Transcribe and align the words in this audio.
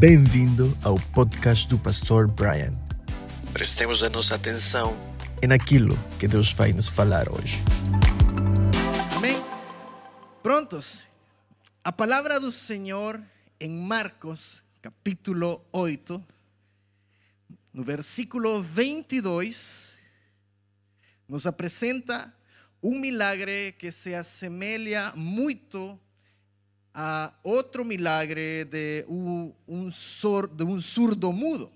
Bem-vindo 0.00 0.78
ao 0.84 0.94
podcast 1.12 1.68
do 1.68 1.76
Pastor 1.76 2.28
Brian. 2.28 2.70
Prestemos 3.52 4.00
a 4.00 4.08
nossa 4.08 4.36
atenção 4.36 4.96
É 5.42 5.46
naquilo 5.48 5.98
que 6.20 6.28
Deus 6.28 6.52
vai 6.52 6.72
nos 6.72 6.86
falar 6.86 7.28
hoje. 7.28 7.56
Amém. 9.16 9.34
Prontos. 10.40 11.08
A 11.82 11.90
palavra 11.90 12.38
do 12.38 12.52
Senhor 12.52 13.20
em 13.58 13.72
Marcos, 13.72 14.62
capítulo 14.80 15.66
8, 15.72 16.24
no 17.74 17.82
versículo 17.82 18.62
22, 18.62 19.98
nos 21.28 21.44
apresenta 21.44 22.32
um 22.80 22.96
milagre 22.96 23.74
que 23.76 23.90
se 23.90 24.14
assemelha 24.14 25.12
muito 25.16 25.98
a 27.00 27.32
outro 27.44 27.84
milagre 27.84 28.64
de 28.64 29.04
um, 29.08 29.54
sor- 29.88 30.48
de 30.48 30.64
um 30.64 30.80
surdo 30.80 31.32
mudo. 31.32 31.70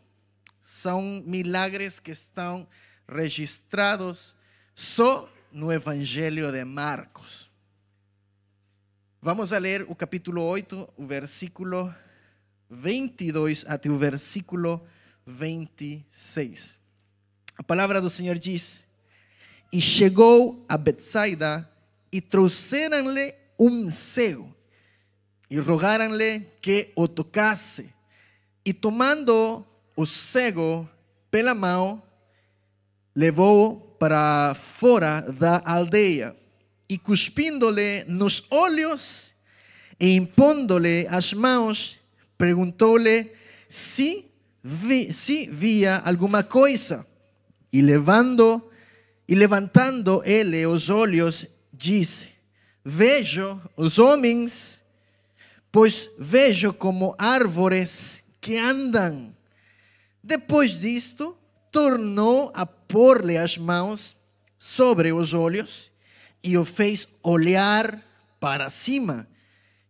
São 0.61 1.23
milagres 1.25 2.01
que 2.01 2.11
estão 2.11 2.67
registrados 3.09 4.35
só 4.75 5.33
no 5.53 5.73
Evangelho 5.73 6.51
de 6.51 6.65
Marcos. 6.65 7.49
Vamos 9.21 9.53
a 9.53 9.59
ler 9.59 9.83
o 9.89 9.95
capítulo 9.95 10.43
8, 10.43 10.93
o 10.97 11.07
versículo 11.07 11.95
22 12.69 13.65
até 13.69 13.89
o 13.89 13.97
versículo 13.97 14.85
26. 15.25 16.81
A 17.57 17.63
palavra 17.63 18.01
do 18.01 18.11
Senhor 18.11 18.41
diz: 18.41 18.89
E 19.73 19.81
chegou 19.81 20.67
a 20.69 20.77
Betsaida 20.77 21.71
e 22.11 22.21
trouxeram-lhe 22.21 23.33
um 23.57 23.89
cego 23.89 24.52
e 25.53 25.59
rogaram-lhe 25.59 26.41
que 26.63 26.91
o 26.97 27.07
tocasse. 27.07 27.93
E 28.65 28.73
tomando 28.73 29.63
o 29.95 30.07
cego 30.07 30.89
pela 31.31 31.55
mão, 31.55 32.03
levou 33.15 33.77
para 33.99 34.55
fora 34.55 35.21
da 35.21 35.61
aldeia 35.63 36.35
e 36.89 36.97
cuspindo-lhe 36.97 38.03
nos 38.05 38.45
olhos 38.51 39.35
e 40.01 40.17
impondo-lhe 40.17 41.07
as 41.09 41.35
mãos, 41.35 41.99
perguntou-lhe 42.39 43.31
se, 43.69 44.25
vi- 44.65 45.13
se 45.13 45.47
via 45.51 45.99
alguma 45.99 46.43
coisa. 46.43 47.07
E 47.71 47.83
levando 47.83 48.71
e 49.29 49.35
levantando 49.35 50.23
ele 50.25 50.65
os 50.65 50.89
olhos, 50.89 51.47
disse: 51.71 52.31
Vejo 52.83 53.61
os 53.77 53.99
homens, 53.99 54.82
pois 55.73 56.11
vejo 56.19 56.75
como 56.75 57.17
árvores 57.19 58.25
que 58.41 58.59
andam. 58.59 59.35
Depois 60.23 60.79
disto, 60.79 61.37
tornou 61.73 62.53
a 62.55 62.67
pôr-lhe 62.67 63.39
as 63.39 63.57
mãos 63.57 64.15
sobre 64.59 65.13
os 65.13 65.33
olhos 65.33 65.91
e 66.45 66.59
o 66.59 66.65
fez 66.67 67.09
olhar 67.23 67.99
para 68.39 68.69
cima. 68.69 69.27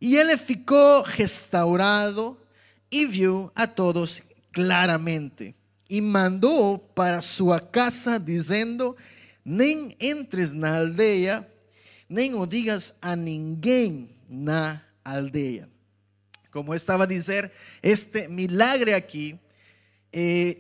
E 0.00 0.16
ele 0.16 0.39
ficou 0.39 1.02
restaurado 1.02 2.39
e 2.91 3.05
viu 3.05 3.50
a 3.55 3.67
todos 3.67 4.22
claramente. 4.52 5.55
E 5.91 6.00
mandou 6.00 6.78
para 6.78 7.20
sua 7.20 7.61
casa, 7.61 8.19
dizendo: 8.19 8.96
Nem 9.44 9.94
entres 10.00 10.52
na 10.52 10.78
aldeia, 10.78 11.46
nem 12.08 12.34
o 12.34 12.46
digas 12.46 12.94
a 13.02 13.14
ninguém 13.17 14.08
na 14.28 14.80
aldeia. 15.05 15.72
Como 16.53 16.75
estava 16.75 17.05
a 17.05 17.06
dizer, 17.06 17.50
este 17.83 18.28
milagre 18.28 18.92
aqui 18.92 19.41
eh, 20.12 20.58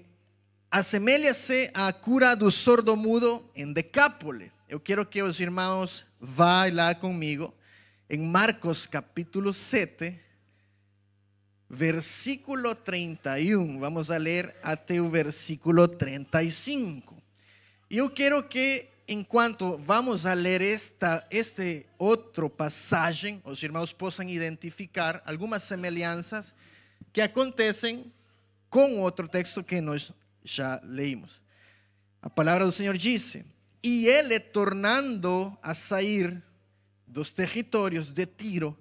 assemelha-se 0.70 1.70
à 1.74 1.92
cura 1.92 2.34
do 2.34 2.50
sordo 2.50 2.96
mudo 2.96 3.46
em 3.54 3.70
Decápole. 3.74 4.50
Eu 4.70 4.80
quero 4.80 5.04
que 5.04 5.22
os 5.22 5.38
irmãos 5.38 6.06
vá 6.18 6.64
lá 6.72 6.94
comigo 6.94 7.52
em 8.08 8.20
Marcos 8.20 8.86
capítulo 8.86 9.52
7, 9.52 10.18
versículo 11.68 12.74
31. 12.74 13.78
Vamos 13.78 14.10
a 14.10 14.16
ler 14.16 14.54
até 14.62 14.98
o 14.98 15.10
versículo 15.10 15.86
35. 15.86 17.22
E 17.90 17.98
eu 17.98 18.08
quero 18.08 18.42
que, 18.48 18.86
enquanto 19.12 19.76
vamos 19.78 20.26
a 20.26 20.34
ler 20.34 20.60
esta, 20.60 21.26
este 21.30 21.86
outro 21.98 22.48
passagem, 22.48 23.40
os 23.44 23.62
irmãos 23.62 23.92
possam 23.92 24.28
identificar 24.28 25.22
algumas 25.24 25.62
semelhanças 25.62 26.54
que 27.12 27.20
acontecem 27.20 28.12
com 28.68 29.00
outro 29.00 29.28
texto 29.28 29.62
que 29.62 29.80
nós 29.80 30.12
já 30.42 30.80
leímos. 30.84 31.42
A 32.20 32.30
palavra 32.30 32.64
do 32.64 32.72
Senhor 32.72 32.96
disse: 32.96 33.44
E 33.82 34.06
ele, 34.06 34.40
tornando 34.40 35.56
a 35.62 35.74
sair 35.74 36.42
dos 37.06 37.30
territórios 37.30 38.08
de 38.08 38.26
Tiro 38.26 38.76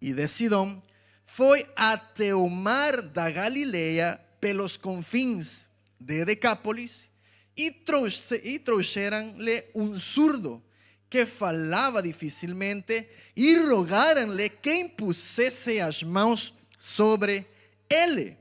e 0.00 0.12
de 0.12 0.28
Sidom, 0.28 0.82
foi 1.24 1.66
até 1.74 2.34
o 2.34 2.48
mar 2.48 3.00
da 3.00 3.30
Galileia 3.30 4.20
pelos 4.40 4.76
confins 4.76 5.66
de 5.98 6.24
Decápolis 6.24 7.08
e, 7.56 7.70
trouxe, 7.70 8.40
e 8.44 8.58
trouxeram-lhe 8.58 9.64
um 9.74 9.98
surdo 9.98 10.62
que 11.08 11.24
falava 11.24 12.02
dificilmente 12.02 13.06
e 13.36 13.56
rogaram-lhe 13.56 14.48
que 14.48 14.74
impusesse 14.74 15.80
as 15.80 16.02
mãos 16.02 16.54
sobre 16.78 17.46
ele. 17.88 18.36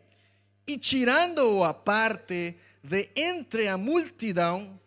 E 0.66 0.78
tirando-o 0.78 1.63
à 1.63 1.73
parte 1.73 2.56
de 2.84 3.09
entre 3.16 3.68
a 3.68 3.78
multidão, 3.78 4.79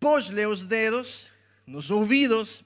pôs-lhe 0.00 0.44
os 0.46 0.66
dedos 0.66 1.30
nos 1.66 1.90
ouvidos 1.90 2.64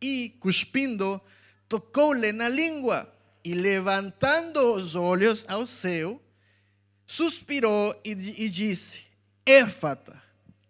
e, 0.00 0.30
cuspindo, 0.40 1.20
tocou-lhe 1.68 2.32
na 2.32 2.48
língua. 2.48 3.12
E 3.44 3.54
levantando 3.54 4.74
os 4.74 4.94
olhos 4.94 5.44
ao 5.48 5.66
céu, 5.66 6.20
suspirou 7.06 7.98
e, 8.04 8.12
e 8.12 8.48
disse: 8.48 9.07
Éfata, 9.48 10.20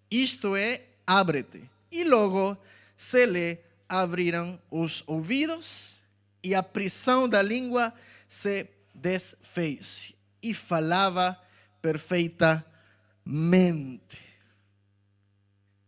isto 0.09 0.55
é, 0.55 0.81
abre-te. 1.05 1.69
E 1.91 2.05
logo 2.05 2.57
se 2.97 3.27
lhe 3.27 3.59
abriram 3.89 4.57
os 4.71 5.03
ouvidos 5.07 6.05
e 6.45 6.55
a 6.55 6.63
prisão 6.63 7.29
da 7.29 7.43
língua 7.43 7.93
se 8.29 8.69
desfez 8.95 10.15
e 10.41 10.55
falava 10.55 11.37
perfeitamente. 11.83 12.65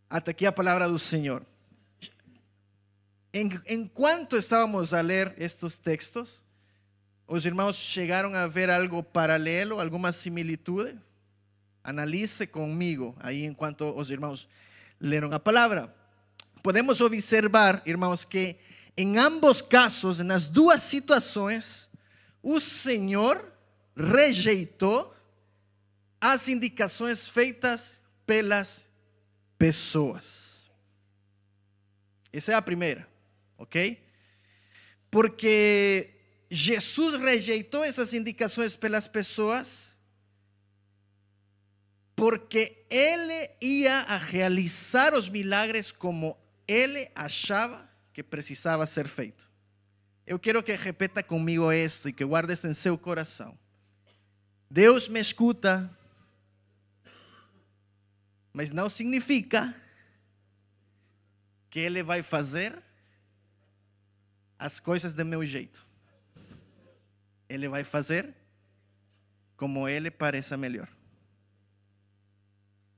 Até 0.09 0.31
aqui 0.31 0.45
a 0.45 0.51
palavra 0.51 0.89
do 0.89 0.99
Senhor. 0.99 1.45
En- 3.33 3.61
enquanto 3.69 4.35
estávamos 4.35 4.93
a 4.93 4.99
ler 4.99 5.33
estes 5.37 5.77
textos, 5.79 6.43
os 7.25 7.45
irmãos 7.45 7.77
chegaram 7.77 8.33
a 8.33 8.45
ver 8.47 8.69
algo 8.69 9.01
paralelo, 9.01 9.79
alguma 9.79 10.11
similitude? 10.11 10.99
Analice 11.83 12.47
comigo 12.47 13.15
aí 13.19 13.45
enquanto 13.45 13.91
os 13.95 14.11
irmãos 14.11 14.47
leram 14.99 15.31
a 15.31 15.39
palavra. 15.39 15.93
Podemos 16.61 17.01
observar, 17.01 17.81
irmãos, 17.85 18.23
que 18.23 18.55
em 18.95 19.17
ambos 19.17 19.61
casos, 19.61 20.19
nas 20.19 20.47
duas 20.47 20.83
situações, 20.83 21.89
o 22.43 22.59
Senhor 22.59 23.43
rejeitou 23.95 25.15
as 26.19 26.47
indicações 26.47 27.27
feitas 27.27 27.99
pelas 28.25 28.89
pessoas. 29.57 30.69
Essa 32.31 32.51
é 32.51 32.55
a 32.55 32.61
primeira, 32.61 33.07
ok? 33.57 34.01
Porque 35.09 36.09
Jesus 36.49 37.15
rejeitou 37.15 37.83
essas 37.83 38.13
indicações 38.13 38.75
pelas 38.75 39.07
pessoas 39.07 39.97
porque 42.21 42.85
ele 42.87 43.49
ia 43.59 44.01
a 44.01 44.15
realizar 44.15 45.15
os 45.15 45.27
milagres 45.27 45.91
como 45.91 46.37
ele 46.67 47.09
achava 47.15 47.89
que 48.13 48.21
precisava 48.21 48.85
ser 48.85 49.07
feito. 49.07 49.49
Eu 50.27 50.37
quero 50.37 50.61
que 50.61 50.75
repita 50.75 51.23
comigo 51.23 51.71
isto 51.71 52.09
e 52.09 52.13
que 52.13 52.23
guarde 52.23 52.53
isto 52.53 52.67
em 52.67 52.75
seu 52.75 52.95
coração. 52.95 53.57
Deus 54.69 55.07
me 55.07 55.19
escuta, 55.19 55.89
mas 58.53 58.69
não 58.69 58.87
significa 58.87 59.73
que 61.71 61.79
Ele 61.79 62.03
vai 62.03 62.21
fazer 62.21 62.83
as 64.59 64.79
coisas 64.79 65.15
do 65.15 65.25
meu 65.25 65.43
jeito. 65.43 65.83
Ele 67.49 67.67
vai 67.67 67.83
fazer 67.83 68.31
como 69.57 69.89
Ele 69.89 70.11
pareça 70.11 70.55
melhor. 70.55 70.87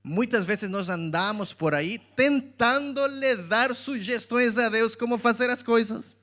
Muitas 0.04 0.44
vezes 0.44 0.70
nós 0.70 0.90
andamos 0.90 1.54
por 1.54 1.74
aí 1.74 1.98
tentando 1.98 3.06
lhe 3.08 3.36
dar 3.38 3.74
sugestões 3.74 4.58
a 4.58 4.68
Deus 4.68 4.96
como 4.96 5.18
fazer 5.18 5.50
as 5.50 5.64
coisas. 5.64 6.14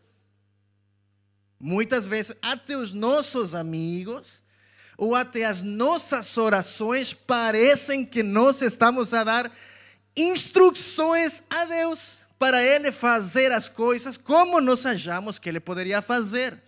Muitas 1.59 2.07
vezes 2.07 2.37
até 2.43 2.77
os 2.77 2.93
nossos 2.93 3.55
amigos, 3.55 4.43
ou 4.99 5.15
até 5.15 5.47
as 5.47 5.63
nossas 5.63 6.37
orações 6.37 7.15
parecem 7.15 8.05
que 8.05 8.23
nós 8.23 8.61
estamos 8.61 9.15
a 9.15 9.25
dar 9.25 9.51
instruções 10.15 11.45
a 11.49 11.65
Deus 11.65 12.27
para 12.39 12.63
Ele 12.63 12.93
fazer 12.93 13.51
as 13.51 13.67
coisas 13.67 14.19
como 14.19 14.61
nós 14.61 14.85
achamos 14.85 15.39
que 15.39 15.49
Ele 15.49 15.61
poderia 15.61 16.03
fazer. 16.03 16.59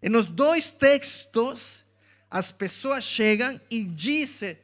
E 0.00 0.08
nos 0.08 0.26
dois 0.26 0.70
textos, 0.70 1.84
as 2.30 2.52
pessoas 2.52 3.02
chegam 3.02 3.60
e 3.68 3.82
dizem, 3.82 4.56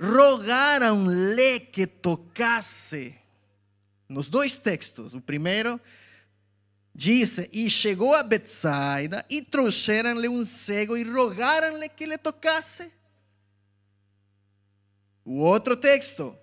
rogaram-lhe 0.00 1.60
que 1.60 1.86
tocasse. 1.86 3.14
Nos 4.08 4.28
dois 4.28 4.58
textos, 4.58 5.14
o 5.14 5.20
primeiro 5.20 5.80
Dice, 6.98 7.50
e 7.52 7.68
chegou 7.68 8.14
a 8.14 8.22
Betsaida 8.22 9.22
e 9.28 9.42
trouxeram-lhe 9.42 10.28
um 10.30 10.42
cego 10.42 10.96
e 10.96 11.04
rogaram-lhe 11.04 11.90
que 11.90 12.06
lhe 12.06 12.16
tocasse. 12.16 12.90
O 15.22 15.40
outro 15.40 15.76
texto, 15.76 16.34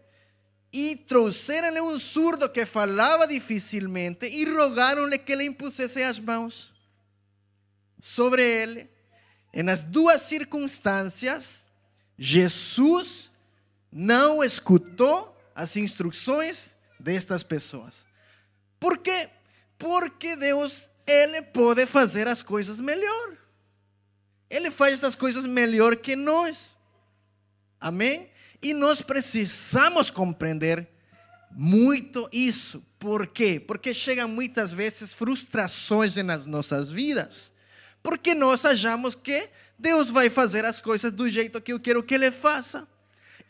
e 0.72 0.96
trouxeram-lhe 0.96 1.82
um 1.82 1.98
surdo 1.98 2.48
que 2.48 2.68
falava 2.68 3.26
dificilmente 3.26 4.28
e 4.28 4.46
rogaram-lhe 4.46 5.18
que 5.18 5.36
lhe 5.36 5.46
impusesse 5.46 6.04
as 6.04 6.20
mãos 6.20 6.72
sobre 8.00 8.48
ele. 8.48 8.88
E 9.52 9.64
nas 9.64 9.84
duas 9.84 10.22
circunstâncias, 10.22 11.68
Jesus 12.16 13.32
não 13.94 14.44
escutou 14.44 15.38
as 15.54 15.78
instruções 15.78 16.78
destas 17.00 17.44
pessoas. 17.44 18.08
Por 18.80 18.98
quê? 18.98 19.30
Porque 19.78 20.36
Deus, 20.36 20.90
Ele 21.06 21.44
pode 21.44 21.86
fazer 21.86 22.28
as 22.28 22.42
coisas 22.42 22.80
melhor. 22.80 23.38
Ele 24.50 24.72
faz 24.72 25.04
as 25.04 25.14
coisas 25.14 25.46
melhor 25.46 25.96
que 25.96 26.16
nós. 26.16 26.76
Amém? 27.80 28.30
E 28.64 28.74
nós 28.74 29.02
precisamos 29.02 30.10
compreender 30.10 30.88
muito 31.52 32.28
isso. 32.32 32.84
Por 32.98 33.28
quê? 33.28 33.60
Porque 33.60 33.94
chegam 33.94 34.28
muitas 34.28 34.72
vezes 34.72 35.14
frustrações 35.14 36.16
nas 36.16 36.48
nossas 36.48 36.90
vidas. 36.90 37.54
Porque 38.02 38.34
nós 38.34 38.66
achamos 38.66 39.14
que 39.14 39.50
Deus 39.78 40.10
vai 40.10 40.30
fazer 40.30 40.66
as 40.66 40.82
coisas 40.82 41.12
do 41.12 41.30
jeito 41.30 41.62
que 41.62 41.74
eu 41.74 41.80
quero 41.80 42.02
que 42.02 42.16
Ele 42.16 42.32
faça. 42.32 42.88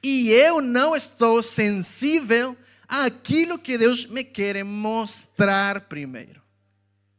E 0.03 0.29
eu 0.29 0.61
não 0.61 0.95
estou 0.95 1.41
sensível 1.41 2.57
aquilo 2.87 3.57
que 3.57 3.77
Deus 3.77 4.05
me 4.05 4.23
quer 4.23 4.63
mostrar 4.63 5.81
primeiro. 5.81 6.41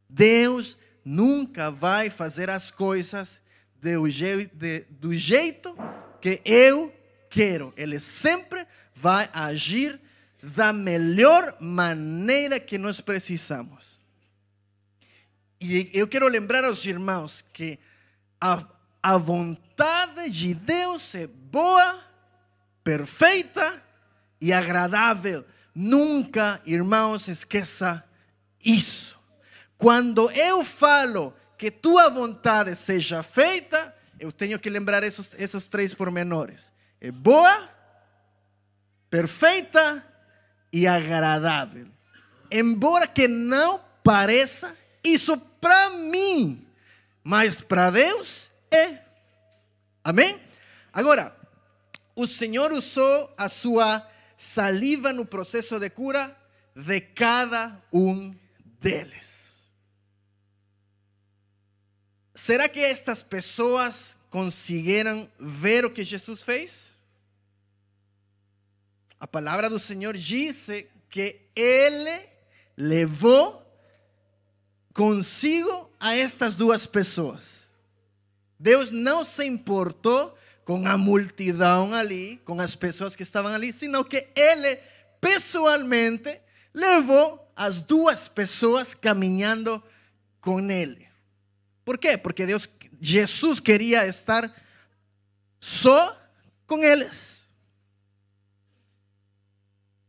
Deus 0.08 0.76
nunca 1.04 1.70
vai 1.70 2.10
fazer 2.10 2.50
as 2.50 2.70
coisas 2.70 3.42
do, 3.81 4.08
jeito, 4.08 4.56
do 4.90 5.14
jeito 5.14 5.76
que 6.20 6.40
eu 6.44 6.94
quero. 7.28 7.72
Ele 7.76 7.98
sempre 7.98 8.66
vai 8.94 9.28
agir 9.32 10.00
da 10.42 10.72
melhor 10.72 11.56
maneira 11.60 12.60
que 12.60 12.78
nós 12.78 13.00
precisamos. 13.00 14.00
E 15.60 15.90
eu 15.94 16.06
quero 16.06 16.28
lembrar 16.28 16.64
aos 16.64 16.84
irmãos 16.84 17.42
que 17.52 17.78
a, 18.40 18.62
a 19.02 19.16
vontade 19.16 20.28
de 20.28 20.54
Deus 20.54 21.14
é 21.14 21.26
boa, 21.26 22.02
perfeita 22.84 23.82
e 24.40 24.52
agradável 24.52 25.44
Nunca, 25.75 26.62
irmãos, 26.64 27.26
esqueça 27.26 28.04
isso. 28.64 29.19
Quando 29.76 30.31
eu 30.31 30.64
falo 30.64 31.34
que 31.58 31.70
tua 31.70 32.08
vontade 32.10 32.76
seja 32.76 33.25
feita, 33.25 33.94
eu 34.20 34.31
tenho 34.31 34.58
que 34.58 34.70
lembrar 34.70 35.02
esses, 35.02 35.32
esses 35.36 35.66
três 35.66 35.92
pormenores: 35.92 36.72
é 37.00 37.10
boa, 37.10 37.69
perfeita 39.10 40.06
e 40.72 40.86
agradável. 40.86 41.86
Embora 42.52 43.08
que 43.08 43.26
não 43.26 43.81
pareça, 44.04 44.76
isso 45.02 45.36
para 45.36 45.90
mim, 45.90 46.64
mas 47.25 47.60
para 47.60 47.90
Deus 47.90 48.48
é. 48.70 48.98
Amém? 50.04 50.40
Agora, 50.92 51.33
o 52.14 52.26
Senhor 52.26 52.72
usou 52.72 53.34
a 53.37 53.49
sua 53.49 54.06
saliva 54.37 55.12
no 55.12 55.25
processo 55.25 55.78
de 55.78 55.90
cura 55.90 56.37
de 56.75 57.00
cada 57.00 57.82
um 57.93 58.34
deles. 58.81 59.69
Será 62.34 62.69
que 62.69 62.81
estas 62.81 63.22
pessoas 63.22 64.16
conseguiram 64.28 65.31
ver 65.38 65.84
o 65.84 65.90
que 65.90 66.02
Jesus 66.02 66.43
fez? 66.43 66.96
A 69.19 69.26
palavra 69.26 69.70
do 69.70 69.78
Senhor 69.78 70.17
diz 70.17 70.67
que 71.08 71.40
Ele 71.55 72.28
levou 72.76 73.64
consigo 74.93 75.90
a 75.99 76.14
estas 76.14 76.55
duas 76.55 76.87
pessoas. 76.87 77.70
Deus 78.58 78.90
não 78.90 79.25
se 79.25 79.44
importou 79.44 80.37
com 80.64 80.87
a 80.87 80.96
multidão 80.96 81.93
ali, 81.93 82.40
com 82.44 82.61
as 82.61 82.75
pessoas 82.75 83.14
que 83.14 83.22
estavam 83.22 83.52
ali, 83.52 83.72
sino 83.72 84.05
que 84.05 84.26
ele 84.34 84.76
pessoalmente 85.20 86.40
levou 86.72 87.52
as 87.55 87.82
duas 87.82 88.28
pessoas 88.28 88.94
caminhando 88.94 89.82
com 90.40 90.61
ele. 90.70 91.06
Por 91.84 91.99
quê? 91.99 92.16
Porque 92.16 92.46
Deus, 92.46 92.69
Jesus 93.00 93.61
queria 93.61 94.06
estar 94.06 94.50
só 95.61 96.16
com 96.67 96.82
eles. 96.82 97.46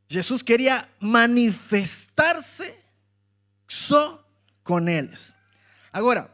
Jesus 0.07 0.41
queria 0.41 0.87
manifestar-se 0.99 2.73
só 3.67 4.23
com 4.63 4.87
eles. 4.87 5.35
Agora, 5.91 6.29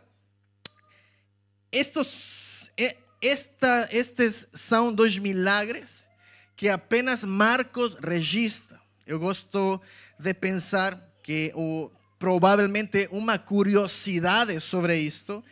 estos, 1.72 2.72
eh, 2.78 2.98
esta, 3.22 3.88
estes 3.92 4.48
são 4.54 4.92
dois 4.92 5.18
milagres 5.18 6.10
que 6.56 6.68
apenas 6.68 7.24
Marcos 7.24 7.96
registra. 8.04 8.80
Eu 9.06 9.20
gosto 9.20 9.80
de 10.20 10.34
pensar 10.34 11.00
que 11.22 11.52
o, 11.56 11.92
provavelmente 12.18 13.08
uma 13.12 13.38
curiosidade 13.38 14.60
sobre 14.60 14.98
isto 14.98 15.44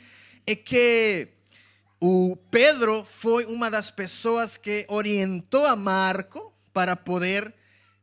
é 0.47 0.55
que 0.55 1.27
o 2.01 2.35
Pedro 2.49 3.03
foi 3.05 3.45
uma 3.45 3.69
das 3.69 3.91
pessoas 3.91 4.57
que 4.57 4.85
orientou 4.87 5.65
a 5.65 5.75
Marco 5.75 6.53
para 6.73 6.95
poder 6.95 7.53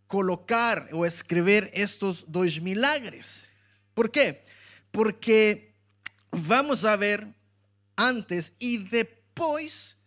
colocar 0.07 0.87
ou 0.93 1.05
escrever 1.05 1.71
estes 1.73 2.23
dois 2.23 2.59
milagres. 2.59 3.49
Por 3.95 4.09
quê? 4.09 4.38
Porque 4.93 5.71
vamos 6.31 6.85
a 6.85 6.95
ver 6.95 7.26
antes 7.97 8.52
e 8.61 8.79
depois 8.79 9.16
depois 9.37 9.99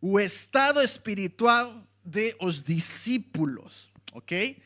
o 0.00 0.18
estado 0.18 0.80
espiritual 0.80 1.86
de 2.02 2.34
os 2.40 2.64
discípulos, 2.64 3.90
ok? 4.14 4.62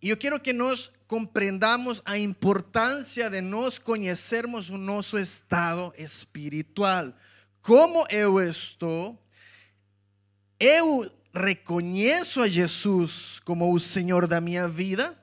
E 0.00 0.08
eu 0.08 0.16
quero 0.16 0.40
que 0.40 0.54
nós 0.54 0.92
compreendamos 1.06 2.00
a 2.06 2.16
importância 2.16 3.28
de 3.28 3.42
nós 3.42 3.76
conhecermos 3.76 4.70
o 4.70 4.78
nosso 4.78 5.18
estado 5.18 5.92
espiritual. 5.98 7.12
Como 7.60 8.06
eu 8.08 8.40
estou, 8.40 9.22
eu 10.58 11.12
reconheço 11.34 12.40
a 12.40 12.48
Jesus 12.48 13.38
como 13.40 13.74
o 13.74 13.78
Senhor 13.78 14.26
da 14.26 14.40
minha 14.40 14.66
vida. 14.66 15.14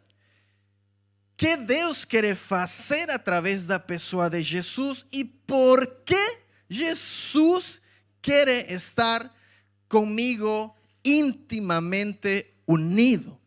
Que 1.35 1.57
Deus 1.57 2.05
quer 2.05 2.35
fazer 2.35 3.09
através 3.09 3.65
da 3.65 3.79
pessoa 3.79 4.29
de 4.29 4.41
Jesus 4.41 5.05
e 5.11 5.25
por 5.25 5.85
que 6.05 6.37
Jesus 6.69 7.81
quiere 8.25 8.73
estar 8.73 9.31
conmigo 9.87 10.75
íntimamente 11.03 12.55
unido. 12.65 13.39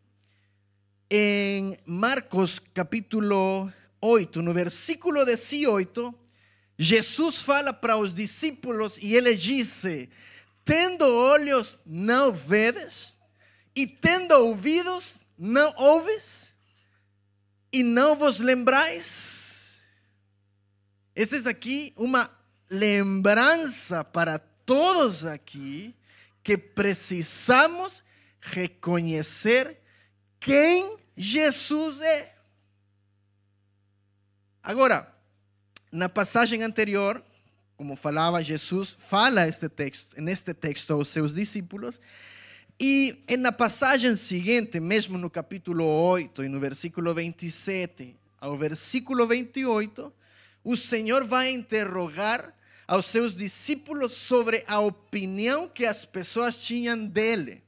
En 1.11 1.77
Marcos 1.85 2.61
capítulo 2.61 3.73
8, 3.99 4.41
no 4.41 4.55
versículo 4.55 5.25
18, 5.25 6.15
Jesus 6.79 7.43
fala 7.43 7.73
para 7.73 7.97
os 7.97 8.15
discípulos 8.15 8.99
e 9.03 9.17
ele 9.17 9.35
diz: 9.35 9.83
Tendo 10.65 11.05
olhos, 11.05 11.81
não 11.85 12.31
vedes, 12.31 13.19
e 13.75 13.85
tendo 13.85 14.33
ouvidos, 14.35 15.25
não 15.37 15.75
ouves, 15.77 16.55
e 17.73 17.83
não 17.83 18.15
vos 18.15 18.39
lembrais. 18.39 19.81
Essa 21.17 21.49
é 21.49 21.51
aqui 21.51 21.93
uma 21.97 22.31
lembrança 22.71 24.05
para 24.05 24.39
todos 24.69 25.25
aqui 25.25 25.95
que 26.45 26.59
precisamos 26.59 28.03
reconhecer 28.39 29.81
quem 30.39 30.99
Jesus 31.17 32.03
é. 32.03 32.35
Agora, 34.63 35.11
na 35.91 36.07
passagem 36.07 36.63
anterior, 36.63 37.25
como 37.79 37.97
falava 37.97 38.43
Jesus, 38.43 38.95
fala 38.99 39.49
este 39.49 39.71
texto, 39.71 40.21
neste 40.21 40.53
texto 40.53 40.93
aos 40.93 41.09
seus 41.09 41.35
discípulos. 41.35 41.99
E 42.79 43.25
na 43.39 43.51
passagem 43.51 44.15
seguinte, 44.17 44.79
mesmo 44.81 45.17
no 45.17 45.31
capítulo 45.31 45.83
8 45.87 46.45
e 46.45 46.49
no 46.51 46.61
versículo 46.61 47.15
27 47.15 48.15
ao 48.39 48.55
versículo 48.55 49.27
28, 49.27 50.13
o 50.63 50.77
Senhor 50.77 51.25
vai 51.25 51.49
interrogar 51.49 52.55
aos 52.88 53.04
seus 53.04 53.37
discípulos 53.37 54.14
sobre 54.14 54.64
a 54.66 54.80
opinião 54.80 55.68
que 55.68 55.85
as 55.85 56.07
pessoas 56.07 56.62
tinham 56.62 57.04
dele. 57.07 57.62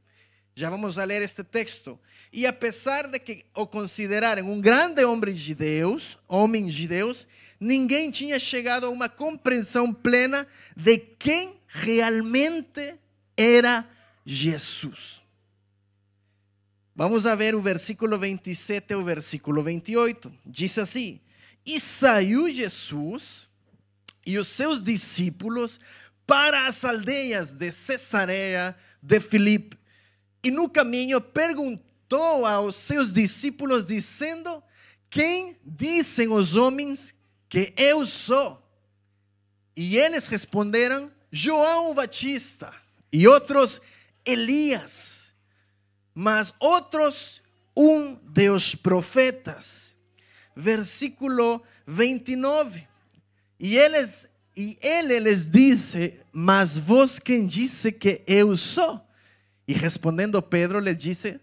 Já 0.54 0.70
vamos 0.70 0.98
a 0.98 1.04
ler 1.04 1.20
este 1.20 1.44
texto. 1.44 2.00
E 2.32 2.46
apesar 2.46 3.06
de 3.06 3.18
que 3.18 3.44
o 3.54 3.66
considerarem 3.66 4.42
um 4.42 4.60
grande 4.60 5.04
homem 5.04 5.34
de 5.34 5.54
Deus, 5.54 6.16
homem 6.26 6.66
de 6.66 6.88
Deus, 6.88 7.26
ninguém 7.60 8.10
tinha 8.10 8.40
chegado 8.40 8.86
a 8.86 8.88
uma 8.88 9.10
compreensão 9.10 9.92
plena 9.92 10.46
de 10.74 10.96
quem 10.96 11.54
realmente 11.68 12.94
era 13.36 13.86
Jesus. 14.24 15.20
Vamos 16.96 17.26
a 17.26 17.34
ver 17.34 17.54
o 17.54 17.60
versículo 17.60 18.18
27 18.18 18.92
e 18.92 18.94
o 18.94 19.04
versículo 19.04 19.62
28. 19.62 20.32
Diz 20.46 20.78
assim: 20.78 21.20
E 21.64 21.78
saiu 21.78 22.52
Jesus 22.52 23.50
e 24.26 24.38
os 24.38 24.48
seus 24.48 24.82
discípulos 24.82 25.80
para 26.26 26.66
as 26.66 26.84
aldeias 26.84 27.52
de 27.52 27.72
Cesareia 27.72 28.76
de 29.02 29.20
Filipe. 29.20 29.76
E 30.42 30.50
no 30.50 30.68
caminho 30.68 31.20
perguntou 31.20 32.46
aos 32.46 32.76
seus 32.76 33.12
discípulos, 33.12 33.84
dizendo: 33.84 34.62
Quem 35.08 35.56
dizem 35.64 36.28
os 36.28 36.54
homens 36.54 37.14
que 37.48 37.72
eu 37.76 38.06
sou? 38.06 38.60
E 39.76 39.96
eles 39.96 40.26
responderam: 40.26 41.10
João 41.32 41.94
Batista. 41.94 42.72
E 43.12 43.26
outros, 43.26 43.80
Elias. 44.24 45.34
Mas 46.14 46.54
outros, 46.60 47.40
um 47.76 48.14
dos 48.14 48.74
profetas. 48.74 49.96
Versículo 50.54 51.62
29. 51.86 52.89
E 53.61 53.76
eles 53.76 54.26
e 54.57 54.79
ele 54.81 55.21
lhes 55.21 55.49
disse: 55.49 56.19
Mas 56.33 56.79
vós 56.79 57.19
quem 57.19 57.47
disse 57.47 57.93
que 57.93 58.23
eu 58.26 58.57
sou? 58.57 59.07
E 59.69 59.75
respondendo 59.75 60.40
Pedro 60.40 60.81
lhe 60.81 60.95
disse: 60.95 61.38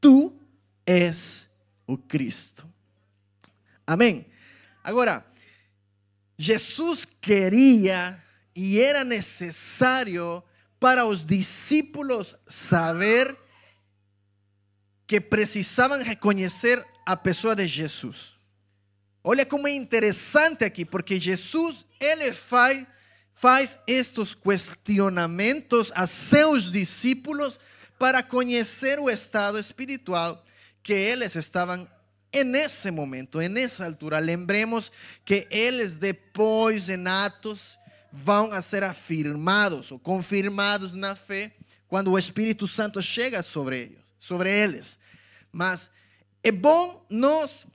Tu 0.00 0.34
és 0.86 1.50
o 1.86 1.98
Cristo. 1.98 2.66
Amém. 3.86 4.26
Agora, 4.82 5.24
Jesus 6.38 7.04
queria 7.04 8.20
e 8.56 8.80
era 8.80 9.04
necessário 9.04 10.42
para 10.80 11.04
os 11.04 11.22
discípulos 11.22 12.34
saber 12.46 13.36
que 15.06 15.20
precisavam 15.20 16.02
reconhecer 16.02 16.82
a 17.04 17.16
pessoa 17.16 17.54
de 17.54 17.66
Jesus. 17.66 18.39
Olha 19.22 19.44
como 19.44 19.68
é 19.68 19.72
interessante 19.72 20.64
aqui, 20.64 20.84
porque 20.84 21.20
Jesus, 21.20 21.84
ele 22.00 22.32
faz, 22.32 22.86
faz 23.34 23.78
estes 23.86 24.34
questionamentos 24.34 25.92
a 25.94 26.06
seus 26.06 26.70
discípulos 26.70 27.60
para 27.98 28.22
conhecer 28.22 28.98
o 28.98 29.10
estado 29.10 29.58
espiritual 29.58 30.42
que 30.82 30.94
eles 30.94 31.36
estavam 31.36 31.86
en 32.32 32.54
ese 32.54 32.90
momento, 32.90 33.42
en 33.42 33.58
esa 33.58 33.84
altura. 33.84 34.20
Lembremos 34.20 34.90
que 35.24 35.46
eles 35.50 35.96
depois 35.96 36.88
em 36.88 37.06
Atos 37.06 37.78
vão 38.10 38.52
a 38.52 38.62
ser 38.62 38.84
afirmados 38.84 39.92
ou 39.92 39.98
confirmados 39.98 40.92
na 40.92 41.14
fé 41.14 41.52
quando 41.88 42.12
o 42.12 42.18
Espírito 42.18 42.66
Santo 42.66 43.02
chega 43.02 43.42
sobre 43.42 43.80
eles, 43.80 43.98
sobre 44.18 44.50
eles. 44.50 44.98
Mas 45.52 45.90
é 46.42 46.50
bom 46.50 47.04
nós 47.10 47.66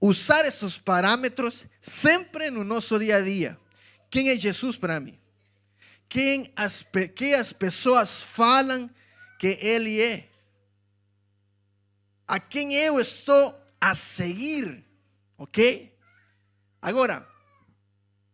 usar 0.00 0.44
esses 0.44 0.76
parâmetros 0.76 1.66
sempre 1.80 2.50
no 2.50 2.64
nosso 2.64 2.98
dia 2.98 3.16
a 3.16 3.20
dia. 3.20 3.58
Quem 4.10 4.30
é 4.30 4.38
Jesus 4.38 4.76
para 4.76 5.00
mim? 5.00 5.18
Quem 6.08 6.50
as, 6.56 6.84
que 7.14 7.34
as 7.34 7.52
pessoas 7.52 8.22
falam 8.22 8.88
que 9.38 9.58
Ele 9.60 10.00
é? 10.00 10.28
A 12.26 12.38
quem 12.38 12.74
eu 12.74 13.00
estou 13.00 13.54
a 13.80 13.94
seguir, 13.94 14.84
ok? 15.36 15.94
Agora, 16.80 17.26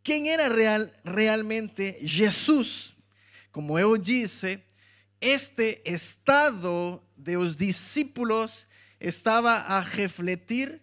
quem 0.02 0.28
era 0.28 0.52
real, 0.54 0.88
realmente 1.04 1.98
Jesus? 2.02 2.94
Como 3.50 3.78
eu 3.78 3.96
disse, 3.96 4.62
este 5.20 5.80
estado 5.84 7.02
de 7.16 7.36
os 7.36 7.56
discípulos 7.56 8.66
estava 9.00 9.50
a 9.50 9.80
refletir 9.80 10.80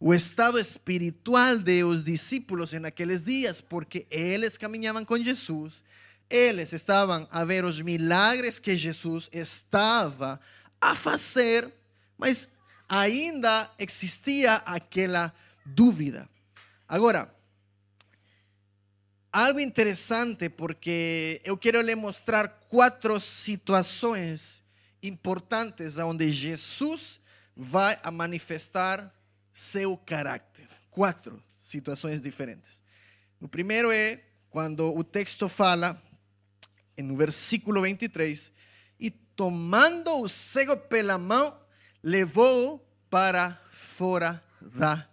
o 0.00 0.14
estado 0.14 0.58
espiritual 0.58 1.58
de 1.58 1.82
os 1.82 2.04
discípulos 2.04 2.72
em 2.72 2.84
aqueles 2.84 3.24
dias, 3.24 3.60
porque 3.60 4.06
eles 4.10 4.56
caminhavam 4.56 5.04
com 5.04 5.18
Jesus, 5.18 5.82
eles 6.30 6.72
estavam 6.72 7.26
a 7.30 7.44
ver 7.44 7.64
os 7.64 7.80
milagres 7.80 8.58
que 8.58 8.76
Jesus 8.76 9.28
estava 9.32 10.40
a 10.80 10.94
fazer, 10.94 11.68
mas 12.16 12.52
ainda 12.88 13.68
existia 13.78 14.56
aquela 14.56 15.34
dúvida. 15.64 16.28
Agora, 16.86 17.32
algo 19.32 19.58
interessante, 19.58 20.48
porque 20.48 21.40
eu 21.44 21.56
quero 21.56 21.80
lhe 21.80 21.94
mostrar 21.96 22.48
quatro 22.68 23.18
situações 23.20 24.62
importantes 25.02 25.98
onde 25.98 26.30
Jesus 26.30 27.20
vai 27.56 27.98
a 28.02 28.10
manifestar 28.10 29.12
seu 29.58 29.96
caráter. 29.96 30.68
Quatro 30.88 31.42
situações 31.58 32.22
diferentes. 32.22 32.80
O 33.40 33.48
primeiro 33.48 33.90
é 33.90 34.22
quando 34.48 34.96
o 34.96 35.02
texto 35.02 35.48
fala, 35.48 36.00
no 36.96 37.16
versículo 37.16 37.82
23, 37.82 38.52
e 39.00 39.10
tomando 39.10 40.20
o 40.20 40.28
cego 40.28 40.76
pela 40.76 41.18
mão, 41.18 41.60
levou 42.00 42.78
para 43.10 43.60
fora 43.68 44.40
da 44.60 45.04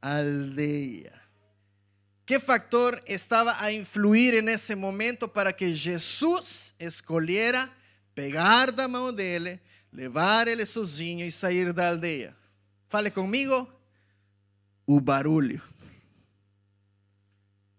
aldeia. 0.00 1.20
Que 2.24 2.38
factor 2.38 3.02
estava 3.08 3.56
a 3.58 3.72
influir 3.72 4.40
nesse 4.40 4.76
momento 4.76 5.28
para 5.28 5.52
que 5.52 5.74
Jesus 5.74 6.76
escolhera 6.78 7.68
pegar 8.14 8.70
da 8.70 8.86
mão 8.86 9.12
dele, 9.12 9.60
levar 9.92 10.46
ele 10.46 10.64
sozinho 10.64 11.26
e 11.26 11.32
sair 11.32 11.72
da 11.72 11.88
aldeia? 11.88 12.36
Fale 12.88 13.10
comigo. 13.10 13.79
O 14.90 15.00
barulho. 15.00 15.62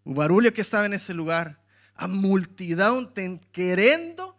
O 0.05 0.13
barulho 0.13 0.49
que 0.49 0.61
estava 0.61 0.87
nesse 0.87 1.11
lugar. 1.11 1.59
A 1.93 2.07
multidão 2.07 3.05
querendo 3.51 4.33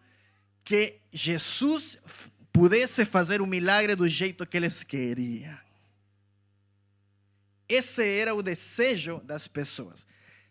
que 0.63 0.97
Jesus 1.11 1.99
pudesse 2.51 3.05
fazer 3.05 3.43
o 3.43 3.45
milagre 3.45 3.95
do 3.95 4.07
jeito 4.07 4.43
que 4.47 4.57
eles 4.57 4.83
queriam. 4.83 5.55
Esse 7.69 8.03
era 8.03 8.33
o 8.33 8.41
desejo 8.41 9.19
das 9.19 9.47
pessoas. 9.47 10.07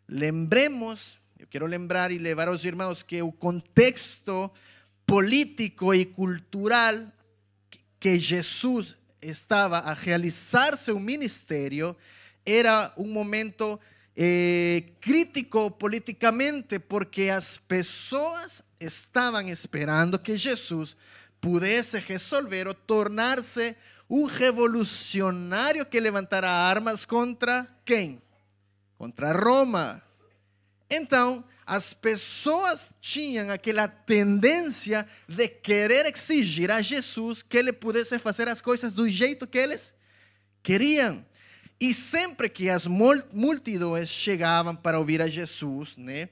Lembremos, 0.06 1.18
eu 1.40 1.48
quero 1.48 1.66
lembrar 1.66 2.12
e 2.12 2.18
levar 2.18 2.46
aos 2.46 2.64
irmãos 2.64 3.02
que 3.02 3.20
o 3.20 3.32
contexto 3.32 4.48
político 5.04 5.92
e 5.92 6.04
cultural 6.04 7.04
que 7.98 8.16
Jesus 8.16 8.96
estava 9.22 9.78
a 9.78 9.94
realizar 9.94 10.76
seu 10.76 10.98
ministério 10.98 11.96
era 12.44 12.92
um 12.98 13.06
momento 13.06 13.78
eh, 14.16 14.82
crítico 15.00 15.70
politicamente, 15.70 16.78
porque 16.78 17.30
as 17.30 17.56
pessoas 17.56 18.62
estavam 18.80 19.48
esperando 19.48 20.18
que 20.18 20.36
Jesus 20.36 20.96
pudesse 21.40 21.98
resolver 21.98 22.66
ou 22.68 22.74
tornar-se 22.74 23.76
um 24.10 24.24
revolucionário 24.24 25.86
que 25.86 25.98
levantara 25.98 26.50
armas 26.50 27.04
contra 27.04 27.66
quem? 27.84 28.20
Contra 28.98 29.32
Roma. 29.32 30.02
Então, 30.90 31.42
as 31.66 31.92
pessoas 31.92 32.92
tinham 33.00 33.50
aquela 33.50 33.86
tendência 33.86 35.06
de 35.28 35.48
querer 35.48 36.06
exigir 36.06 36.70
a 36.70 36.82
Jesus 36.82 37.42
que 37.42 37.56
ele 37.56 37.72
pudesse 37.72 38.18
fazer 38.18 38.48
as 38.48 38.60
coisas 38.60 38.92
do 38.92 39.08
jeito 39.08 39.46
que 39.46 39.58
eles 39.58 39.94
queriam. 40.62 41.24
E 41.80 41.92
sempre 41.92 42.48
que 42.48 42.68
as 42.68 42.86
multidões 42.86 44.08
chegavam 44.08 44.74
para 44.74 44.98
ouvir 44.98 45.20
a 45.20 45.28
Jesus, 45.28 45.96
né? 45.96 46.28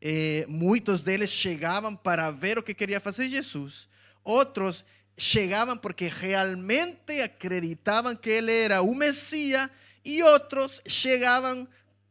Eh, 0.00 0.46
muitos 0.48 1.00
deles 1.00 1.30
chegavam 1.30 1.94
para 1.94 2.30
ver 2.30 2.58
o 2.58 2.62
que 2.62 2.74
queria 2.74 2.98
fazer 2.98 3.28
Jesus. 3.28 3.88
Outros 4.24 4.84
chegavam 5.16 5.76
porque 5.76 6.06
realmente 6.06 7.20
acreditavam 7.20 8.16
que 8.16 8.30
ele 8.30 8.52
era 8.52 8.82
o 8.82 8.94
Mesías 8.94 9.68
e 10.04 10.22
outros 10.22 10.80
chegavam 10.86 11.68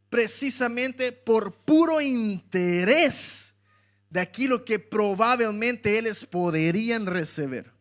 precisamente 0.09 1.11
por 1.11 1.51
puro 1.51 2.01
interés 2.01 3.53
daquilo 4.09 4.63
que 4.63 4.79
provavelmente 4.79 5.89
eles 5.89 6.23
poderiam 6.23 7.05
receber. 7.05 7.71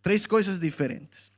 Três 0.00 0.26
coisas 0.26 0.60
diferentes. 0.60 1.32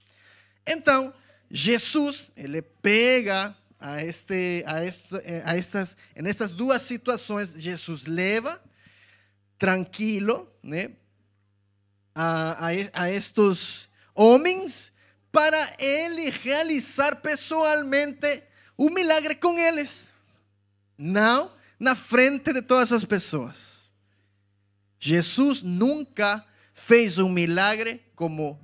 Então, 0.66 1.14
Jesus, 1.50 2.32
ele 2.36 2.60
pega 2.60 3.56
a 3.78 4.02
este, 4.02 4.64
a, 4.66 4.84
esta, 4.84 5.22
a 5.44 5.56
estas, 5.56 5.96
en 6.14 6.26
estas 6.26 6.52
duas 6.52 6.82
situações, 6.82 7.54
Jesus 7.54 8.04
leva 8.04 8.60
tranquilo, 9.58 10.50
né, 10.62 10.90
a, 12.14 12.68
a, 12.68 13.04
a 13.04 13.10
estes 13.10 13.88
homens 14.14 14.92
para 15.30 15.76
ele 15.78 16.30
realizar 16.30 17.16
pessoalmente 17.16 18.42
um 18.78 18.90
milagre 18.90 19.34
com 19.34 19.58
eles, 19.58 20.08
não 20.96 21.50
na 21.78 21.94
frente 21.94 22.52
de 22.52 22.62
todas 22.62 22.92
as 22.92 23.04
pessoas. 23.04 23.90
Jesus 24.98 25.62
nunca 25.62 26.44
fez 26.72 27.18
um 27.18 27.28
milagre 27.28 28.02
como 28.14 28.58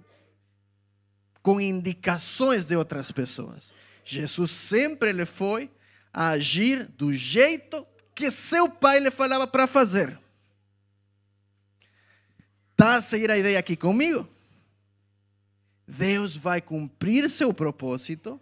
com 1.43 1.61
indicações 1.61 2.65
de 2.65 2.77
outras 2.77 3.11
pessoas. 3.11 3.75
Jesus 4.05 4.51
sempre 4.51 5.13
lhe 5.13 5.27
foi 5.27 5.71
a 6.13 6.31
agir 6.31 6.87
do 6.97 7.13
jeito 7.13 7.87
que 8.15 8.31
seu 8.31 8.69
pai 8.69 9.01
lhe 9.01 9.11
falava 9.11 9.47
para 9.47 9.67
fazer. 9.67 10.19
Está 12.73 12.97
a 12.97 13.01
seguir 13.01 13.31
a 13.31 13.39
ideia 13.39 13.59
aqui 13.59 13.77
comigo? 13.77 14.29
Deus 15.87 16.37
vai 16.37 16.61
cumprir 16.61 17.29
seu 17.29 17.53
propósito, 17.53 18.41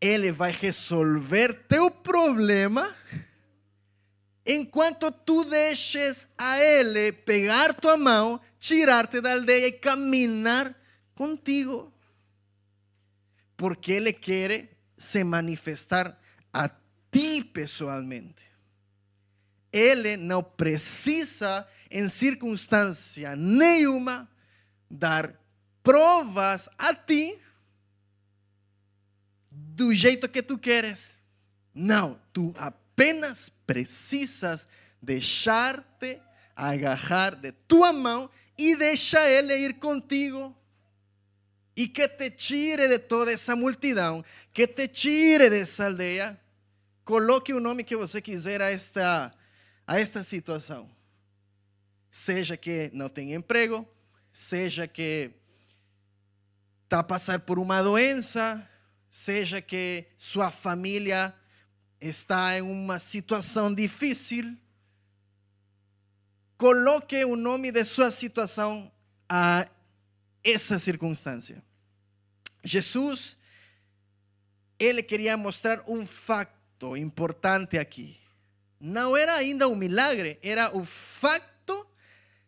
Ele 0.00 0.32
vai 0.32 0.50
resolver 0.50 1.52
teu 1.68 1.90
problema, 1.90 2.94
enquanto 4.46 5.12
tu 5.12 5.44
deixes 5.44 6.28
a 6.38 6.58
Ele 6.58 7.12
pegar 7.12 7.74
tua 7.74 7.96
mão, 7.96 8.40
tirar-te 8.58 9.20
da 9.20 9.32
aldeia 9.32 9.66
e 9.66 9.72
caminhar 9.72 10.74
contigo. 11.14 11.92
Porque 13.56 13.92
Ele 13.92 14.12
quer 14.12 14.70
se 14.96 15.22
manifestar 15.22 16.18
a 16.52 16.70
ti 17.10 17.44
pessoalmente. 17.44 18.50
Ele 19.72 20.16
não 20.16 20.42
precisa, 20.42 21.66
em 21.90 22.08
circunstância 22.08 23.36
nenhuma, 23.36 24.28
dar 24.90 25.32
provas 25.82 26.68
a 26.78 26.94
ti 26.94 27.38
do 29.80 29.94
jeito 29.94 30.28
que 30.28 30.42
tu 30.42 30.58
queres. 30.58 31.20
Não, 31.74 32.20
tu 32.34 32.54
apenas 32.58 33.48
precisas 33.48 34.68
deixar-te 35.00 36.20
agarrar 36.54 37.34
de 37.34 37.50
tua 37.66 37.90
mão 37.90 38.30
e 38.58 38.76
deixa 38.76 39.26
ele 39.26 39.56
ir 39.56 39.78
contigo. 39.78 40.54
E 41.74 41.88
que 41.88 42.06
te 42.06 42.30
tire 42.30 42.88
de 42.88 42.98
toda 42.98 43.32
essa 43.32 43.56
multidão, 43.56 44.22
que 44.52 44.66
te 44.66 44.86
tire 44.86 45.48
dessa 45.48 45.86
aldeia. 45.86 46.38
Coloque 47.02 47.54
o 47.54 47.60
nome 47.60 47.82
que 47.82 47.96
você 47.96 48.20
quiser 48.20 48.60
a 48.60 48.70
esta, 48.70 49.34
a 49.86 49.98
esta 49.98 50.22
situação. 50.22 50.90
Seja 52.10 52.54
que 52.54 52.90
não 52.92 53.08
tem 53.08 53.32
emprego, 53.32 53.88
seja 54.30 54.86
que 54.86 55.30
está 56.84 56.98
a 56.98 57.02
passar 57.02 57.40
por 57.40 57.58
uma 57.58 57.80
doença, 57.80 58.68
seja 59.10 59.60
que 59.60 60.06
sua 60.16 60.52
família 60.52 61.34
está 62.00 62.56
em 62.56 62.62
uma 62.62 62.98
situação 63.00 63.74
difícil, 63.74 64.56
coloque 66.56 67.24
o 67.24 67.34
nome 67.34 67.72
de 67.72 67.84
sua 67.84 68.10
situação 68.10 68.90
a 69.28 69.66
essa 70.44 70.78
circunstância. 70.78 71.62
Jesus, 72.62 73.36
ele 74.78 75.02
queria 75.02 75.36
mostrar 75.36 75.82
um 75.88 76.06
facto 76.06 76.96
importante 76.96 77.78
aqui. 77.78 78.18
Não 78.78 79.16
era 79.16 79.34
ainda 79.34 79.68
um 79.68 79.74
milagre, 79.74 80.38
era 80.42 80.74
o 80.76 80.84
facto 80.84 81.86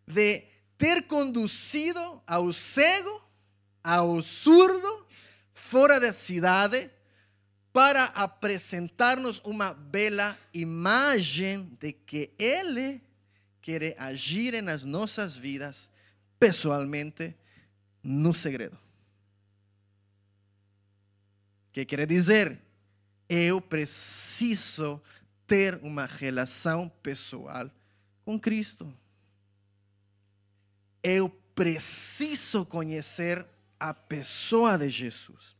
de 0.06 0.42
ter 0.78 1.02
conduzido 1.06 2.22
ao 2.26 2.52
cego 2.52 3.22
ao 3.84 4.22
surdo 4.22 5.06
fora 5.54 5.98
da 5.98 6.12
cidade 6.12 6.90
para 7.72 8.04
apresentar-nos 8.06 9.40
uma 9.40 9.72
bela 9.72 10.36
imagem 10.52 11.76
de 11.80 11.92
que 11.92 12.30
Ele 12.38 13.00
quer 13.62 13.94
agir 13.98 14.62
nas 14.62 14.84
nossas 14.84 15.34
vidas 15.34 15.90
pessoalmente 16.38 17.34
no 18.02 18.34
segredo. 18.34 18.78
Que 21.72 21.84
quer 21.86 22.06
dizer? 22.06 22.58
Eu 23.28 23.60
preciso 23.60 25.00
ter 25.46 25.78
uma 25.82 26.04
relação 26.04 26.88
pessoal 27.02 27.70
com 28.24 28.38
Cristo. 28.38 28.92
Eu 31.02 31.30
preciso 31.54 32.66
conhecer 32.66 33.46
a 33.82 33.92
pessoa 33.92 34.78
de 34.78 34.88
Jesus. 34.88 35.56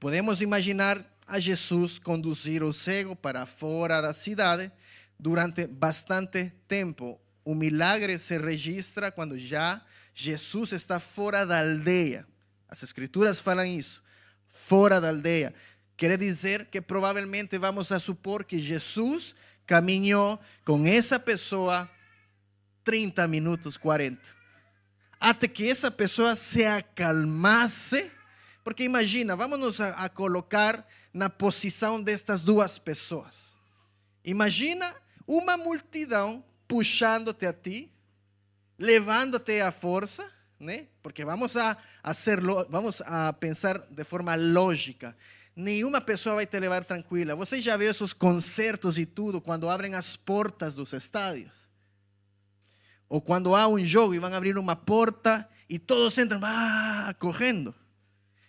Podemos 0.00 0.42
imaginar 0.42 1.00
a 1.24 1.38
Jesus 1.38 2.00
conduzir 2.00 2.64
o 2.64 2.72
cego 2.72 3.14
para 3.14 3.46
fora 3.46 4.00
da 4.00 4.12
cidade 4.12 4.72
durante 5.16 5.68
bastante 5.68 6.52
tempo. 6.66 7.20
O 7.44 7.54
milagre 7.54 8.18
se 8.18 8.36
registra 8.36 9.12
quando 9.12 9.38
já 9.38 9.80
Jesus 10.12 10.72
está 10.72 10.98
fora 10.98 11.46
da 11.46 11.60
aldeia. 11.60 12.26
As 12.68 12.82
escrituras 12.82 13.38
falam 13.38 13.66
isso, 13.66 14.02
fora 14.44 15.00
da 15.00 15.10
aldeia. 15.10 15.54
Quer 15.96 16.18
dizer 16.18 16.66
que 16.66 16.80
provavelmente 16.80 17.56
vamos 17.56 17.92
a 17.92 18.00
supor 18.00 18.44
que 18.44 18.58
Jesus 18.58 19.36
caminhou 19.64 20.40
com 20.64 20.84
essa 20.84 21.20
pessoa 21.20 21.88
30 22.82 23.28
minutos, 23.28 23.76
40 23.76 24.35
até 25.20 25.48
que 25.48 25.68
essa 25.68 25.90
pessoa 25.90 26.36
se 26.36 26.64
acalmasse. 26.64 28.10
Porque 28.62 28.82
imagina, 28.82 29.36
vamos 29.36 29.58
nos 29.58 29.80
a, 29.80 29.90
a 29.90 30.08
colocar 30.08 30.84
na 31.12 31.30
posição 31.30 32.02
destas 32.02 32.40
duas 32.40 32.78
pessoas. 32.78 33.54
Imagina 34.24 34.92
uma 35.26 35.56
multidão 35.56 36.44
puxando-te 36.68 37.46
a 37.46 37.52
ti, 37.52 37.90
levando-te 38.78 39.60
à 39.60 39.70
força, 39.70 40.28
né? 40.58 40.86
Porque 41.02 41.24
vamos 41.24 41.56
a 41.56 41.76
hacerlo, 42.02 42.66
vamos 42.68 43.00
a 43.02 43.32
pensar 43.32 43.78
de 43.78 44.04
forma 44.04 44.34
lógica. 44.34 45.16
Nenhuma 45.54 46.00
pessoa 46.00 46.34
vai 46.34 46.46
te 46.46 46.58
levar 46.58 46.84
tranquila. 46.84 47.34
Você 47.36 47.62
já 47.62 47.76
viu 47.76 47.90
esses 47.90 48.12
concertos 48.12 48.98
e 48.98 49.06
tudo 49.06 49.40
quando 49.40 49.70
abrem 49.70 49.94
as 49.94 50.16
portas 50.16 50.74
dos 50.74 50.92
estádios? 50.92 51.68
Ou 53.08 53.20
quando 53.20 53.54
há 53.54 53.68
um 53.68 53.84
jogo 53.84 54.14
e 54.14 54.18
vão 54.18 54.32
abrir 54.32 54.58
uma 54.58 54.76
porta 54.76 55.48
e 55.68 55.78
todos 55.78 56.16
entram 56.18 56.40
ah, 56.42 57.14
correndo. 57.18 57.74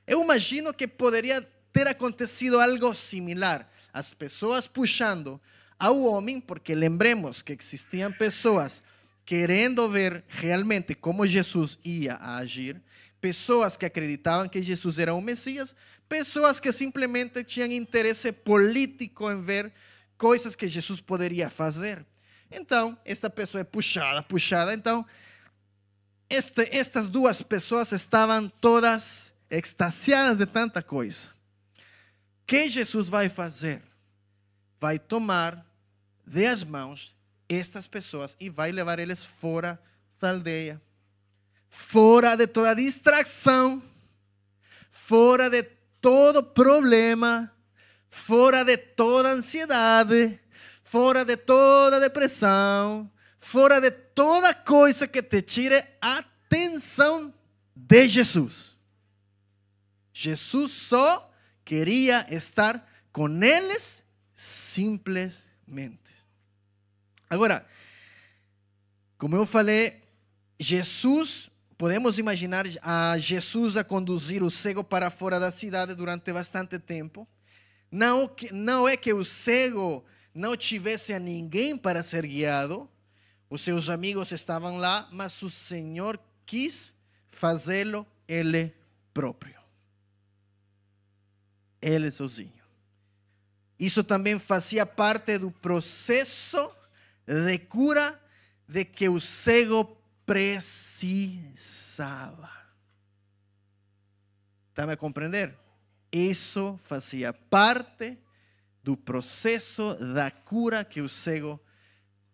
Eu 0.05 0.23
imagino 0.23 0.73
que 0.73 0.87
poderia 0.87 1.41
ter 1.73 1.87
acontecido 1.87 2.59
algo 2.59 2.93
similar. 2.93 3.69
As 3.93 4.13
pessoas 4.13 4.67
puxando 4.67 5.39
ao 5.79 6.01
homem, 6.03 6.39
porque 6.39 6.73
lembremos 6.73 7.41
que 7.41 7.53
existiam 7.53 8.11
pessoas 8.11 8.83
querendo 9.25 9.89
ver 9.89 10.23
realmente 10.27 10.95
como 10.95 11.27
Jesus 11.27 11.77
ia 11.83 12.15
agir, 12.15 12.81
pessoas 13.19 13.75
que 13.75 13.85
acreditavam 13.85 14.47
que 14.47 14.61
Jesus 14.61 14.97
era 14.97 15.13
o 15.13 15.21
Messias, 15.21 15.75
pessoas 16.07 16.59
que 16.59 16.71
simplesmente 16.71 17.43
tinham 17.43 17.71
interesse 17.71 18.31
político 18.31 19.29
em 19.29 19.41
ver 19.41 19.71
coisas 20.17 20.55
que 20.55 20.67
Jesus 20.67 21.01
poderia 21.01 21.49
fazer. 21.49 22.05
Então, 22.49 22.97
esta 23.03 23.29
pessoa 23.29 23.61
é 23.61 23.63
puxada, 23.63 24.23
puxada. 24.23 24.73
Então, 24.73 25.05
este, 26.29 26.67
estas 26.71 27.07
duas 27.07 27.41
pessoas 27.41 27.91
estavam 27.91 28.49
todas 28.49 29.33
extasiadas 29.49 30.37
de 30.37 30.45
tanta 30.45 30.81
coisa. 30.81 31.29
O 31.77 32.47
que 32.47 32.69
Jesus 32.69 33.09
vai 33.09 33.29
fazer? 33.29 33.81
Vai 34.79 34.99
tomar 34.99 35.65
de 36.25 36.45
as 36.45 36.63
mãos 36.63 37.15
estas 37.49 37.87
pessoas 37.87 38.35
e 38.39 38.49
vai 38.49 38.71
levar 38.71 38.99
eles 38.99 39.23
fora 39.23 39.79
da 40.19 40.29
aldeia, 40.29 40.81
fora 41.69 42.35
de 42.35 42.47
toda 42.47 42.73
distração, 42.73 43.81
fora 44.89 45.49
de 45.49 45.63
todo 46.01 46.43
problema, 46.43 47.51
fora 48.09 48.63
de 48.63 48.77
toda 48.77 49.29
ansiedade 49.29 50.39
fora 50.87 51.25
de 51.25 51.35
toda 51.35 51.99
depressão, 51.99 53.11
fora 53.37 53.81
de 53.81 53.91
toda 53.91 54.53
coisa 54.53 55.05
que 55.05 55.21
te 55.21 55.41
tire 55.41 55.83
a 55.99 56.19
atenção 56.19 57.33
de 57.75 58.07
Jesus. 58.07 58.77
Jesus 60.13 60.71
só 60.71 61.29
queria 61.65 62.25
estar 62.33 62.81
com 63.11 63.27
eles 63.43 64.01
simplesmente. 64.33 66.15
Agora, 67.29 67.67
como 69.17 69.35
eu 69.35 69.45
falei, 69.45 69.93
Jesus, 70.57 71.49
podemos 71.77 72.17
imaginar 72.17 72.65
a 72.81 73.17
Jesus 73.17 73.75
a 73.75 73.83
conduzir 73.83 74.41
o 74.41 74.49
cego 74.49 74.85
para 74.85 75.11
fora 75.11 75.37
da 75.37 75.51
cidade 75.51 75.93
durante 75.95 76.31
bastante 76.31 76.79
tempo. 76.79 77.27
Não, 77.91 78.33
não 78.53 78.87
é 78.87 78.95
que 78.95 79.11
o 79.11 79.25
cego 79.25 80.05
não 80.37 80.55
tivesse 80.55 81.13
a 81.13 81.19
ninguém 81.19 81.75
para 81.75 82.03
ser 82.03 82.25
guiado, 82.27 82.87
os 83.49 83.61
seus 83.61 83.89
amigos 83.89 84.31
estavam 84.31 84.77
lá, 84.77 85.09
mas 85.11 85.41
o 85.41 85.49
Senhor 85.49 86.19
quis 86.45 86.93
fazê-lo 87.27 88.05
ele 88.27 88.71
próprio. 89.11 89.59
Ele 91.81 92.11
sozinho. 92.11 92.53
Isso 93.79 94.03
também 94.03 94.37
fazia 94.37 94.85
parte 94.85 95.39
do 95.39 95.49
processo 95.49 96.71
de 97.25 97.57
cura 97.57 98.21
de 98.67 98.85
que 98.85 99.09
o 99.09 99.19
cego 99.19 99.97
precisava. 100.23 101.47
Está 104.69 104.83
a 104.91 104.95
compreender? 104.97 105.57
Isso 106.11 106.79
fazia 106.83 107.33
parte 107.33 108.19
do 108.87 108.95
processo 108.95 109.95
da 110.13 110.31
cura 110.31 110.81
que 110.85 111.01
o 111.01 111.09
cego 111.09 111.59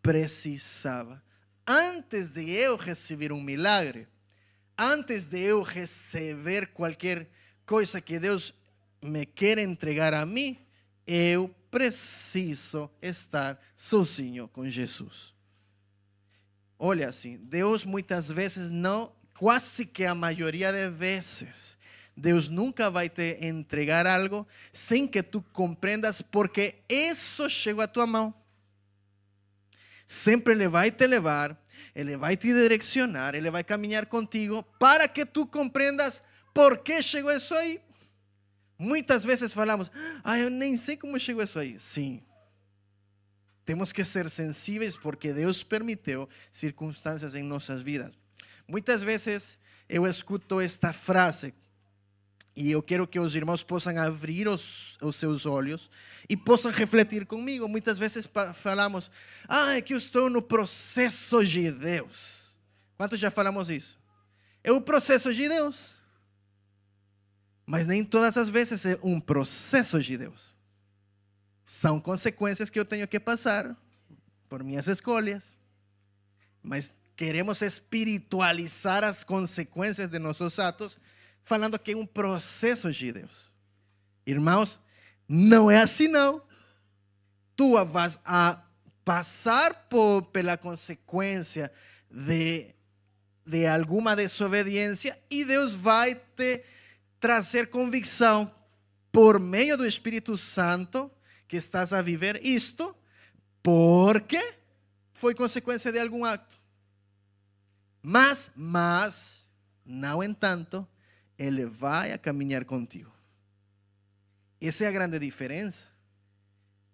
precisava. 0.04 1.20
Antes 1.66 2.34
de 2.34 2.48
eu 2.48 2.76
receber 2.76 3.32
um 3.32 3.42
milagre, 3.42 4.08
antes 4.78 5.26
de 5.26 5.40
eu 5.40 5.64
receber 5.64 6.68
qualquer 6.68 7.28
coisa 7.66 8.00
que 8.00 8.20
Deus 8.20 8.54
me 9.02 9.26
quer 9.26 9.58
entregar 9.58 10.14
a 10.14 10.28
mim, 10.28 10.64
eu 11.08 11.50
preciso 11.72 12.88
estar 13.02 13.60
sozinho 13.76 14.48
com 14.48 14.70
Jesus. 14.70 15.34
Olha 16.78 17.10
assim, 17.10 17.38
Deus 17.38 17.84
muitas 17.84 18.30
vezes 18.30 18.70
não, 18.70 19.12
quase 19.34 19.88
que 19.88 20.06
a 20.06 20.14
maioria 20.14 20.72
de 20.72 20.88
vezes, 20.92 21.80
Deus 22.16 22.48
nunca 22.48 22.92
vai 22.92 23.10
te 23.10 23.38
entregar 23.42 24.06
algo 24.06 24.48
sem 24.72 25.08
que 25.08 25.24
tu 25.24 25.42
compreendas 25.42 26.22
porque 26.22 26.76
isso 26.88 27.50
chegou 27.50 27.84
à 27.84 27.88
tua 27.88 28.06
mão. 28.06 28.34
Sempre 30.08 30.54
Ele 30.54 30.68
vai 30.68 30.92
te 30.92 31.08
levar, 31.08 31.58
Ele 31.96 32.16
vai 32.16 32.38
te 32.38 32.48
direcionar, 32.54 33.34
Ele 33.34 33.50
vai 33.50 33.64
caminhar 33.64 34.06
contigo 34.06 34.62
para 34.78 35.08
que 35.08 35.26
tu 35.26 35.48
compreendas 35.48 36.22
por 36.54 36.78
que 36.78 37.02
chegou 37.02 37.32
isso 37.32 37.56
aí. 37.56 37.82
Muitas 38.78 39.24
vezes 39.24 39.54
falamos, 39.54 39.90
ah, 40.24 40.38
eu 40.38 40.50
nem 40.50 40.78
sei 40.78 40.98
como 40.98 41.20
chegou 41.20 41.44
isso 41.44 41.58
aí. 41.58 41.80
Sim. 41.80 42.22
Temos 43.66 43.92
que 43.92 44.04
ser 44.04 44.30
sensíveis 44.30 44.96
porque 44.96 45.34
Deus 45.34 45.64
permitiu 45.64 46.30
circunstâncias 46.52 47.34
em 47.34 47.44
nossas 47.44 47.82
vidas. 47.82 48.16
Muitas 48.68 49.02
vezes 49.02 49.60
eu 49.90 50.06
escuto 50.06 50.60
esta 50.60 50.94
frase 50.94 51.54
e 52.56 52.72
eu 52.72 52.84
quero 52.84 53.08
que 53.08 53.20
os 53.20 53.36
irmãos 53.36 53.64
possam 53.64 53.98
abrir 53.98 54.48
os, 54.48 54.98
os 55.02 55.16
seus 55.16 55.46
olhos 55.46 55.90
e 56.30 56.38
possam 56.38 56.72
refletir 56.72 57.26
comigo. 57.26 57.68
Muitas 57.68 57.98
vezes 57.98 58.30
falamos, 58.54 59.10
ah, 59.48 59.76
é 59.76 59.82
que 59.82 59.94
eu 59.94 59.98
estou 59.98 60.30
no 60.30 60.42
processo 60.42 61.44
de 61.44 61.72
Deus. 61.72 62.56
Quantos 62.96 63.20
já 63.20 63.32
falamos 63.32 63.70
isso? 63.70 63.98
É 64.64 64.72
o 64.72 64.80
processo 64.80 65.34
de 65.34 65.50
Deus. 65.50 65.98
Mas 67.66 67.88
nem 67.88 68.04
todas 68.04 68.38
as 68.38 68.50
vezes 68.50 68.86
é 68.86 69.00
um 69.04 69.20
processo 69.20 70.00
de 70.00 70.18
Deus. 70.18 70.54
São 71.66 72.00
consequências 72.00 72.70
que 72.70 72.80
eu 72.80 72.86
tenho 72.86 73.08
que 73.08 73.20
passar 73.20 73.76
por 74.48 74.64
minhas 74.64 74.88
escolhas. 74.88 75.56
Mas 76.62 76.98
queremos 77.16 77.62
espiritualizar 77.62 79.04
as 79.04 79.24
consequências 79.24 80.10
de 80.10 80.20
nossos 80.20 80.60
atos, 80.60 80.98
falando 81.44 81.78
que 81.78 81.92
é 81.92 81.98
um 81.98 82.06
processo 82.06 82.92
de 82.92 83.12
Deus. 83.12 83.52
Irmãos, 84.26 84.80
não 85.28 85.70
é 85.70 85.80
assim 85.80 86.08
não. 86.08 86.42
Tu 87.56 87.86
vas 87.86 88.20
a 88.26 88.64
passar 89.04 89.74
por, 89.90 90.24
pela 90.24 90.58
consequência 90.58 91.72
de, 92.10 92.68
de 93.46 93.66
alguma 93.66 94.16
desobediência 94.16 95.18
e 95.30 95.44
Deus 95.44 95.76
vai 95.76 96.16
te 96.16 96.64
trazer 97.20 97.70
convicção 97.70 98.54
por 99.12 99.40
meio 99.40 99.78
do 99.78 99.86
Espírito 99.86 100.36
Santo 100.38 101.12
que 101.48 101.58
estás 101.58 101.94
a 101.94 102.02
viver 102.02 102.44
isto, 102.44 102.96
porque 103.62 104.56
foi 105.14 105.36
consequência 105.36 105.92
de 105.92 106.00
algum 106.00 106.26
ato. 106.26 106.58
Mas, 108.02 108.52
mas, 108.56 109.50
não 109.86 110.24
entanto, 110.24 110.88
ele 111.38 111.66
vai 111.66 112.12
a 112.12 112.18
caminhar 112.18 112.66
contigo. 112.66 113.12
Essa 114.62 114.86
é 114.86 114.88
a 114.88 114.92
grande 114.92 115.20
diferença 115.20 115.88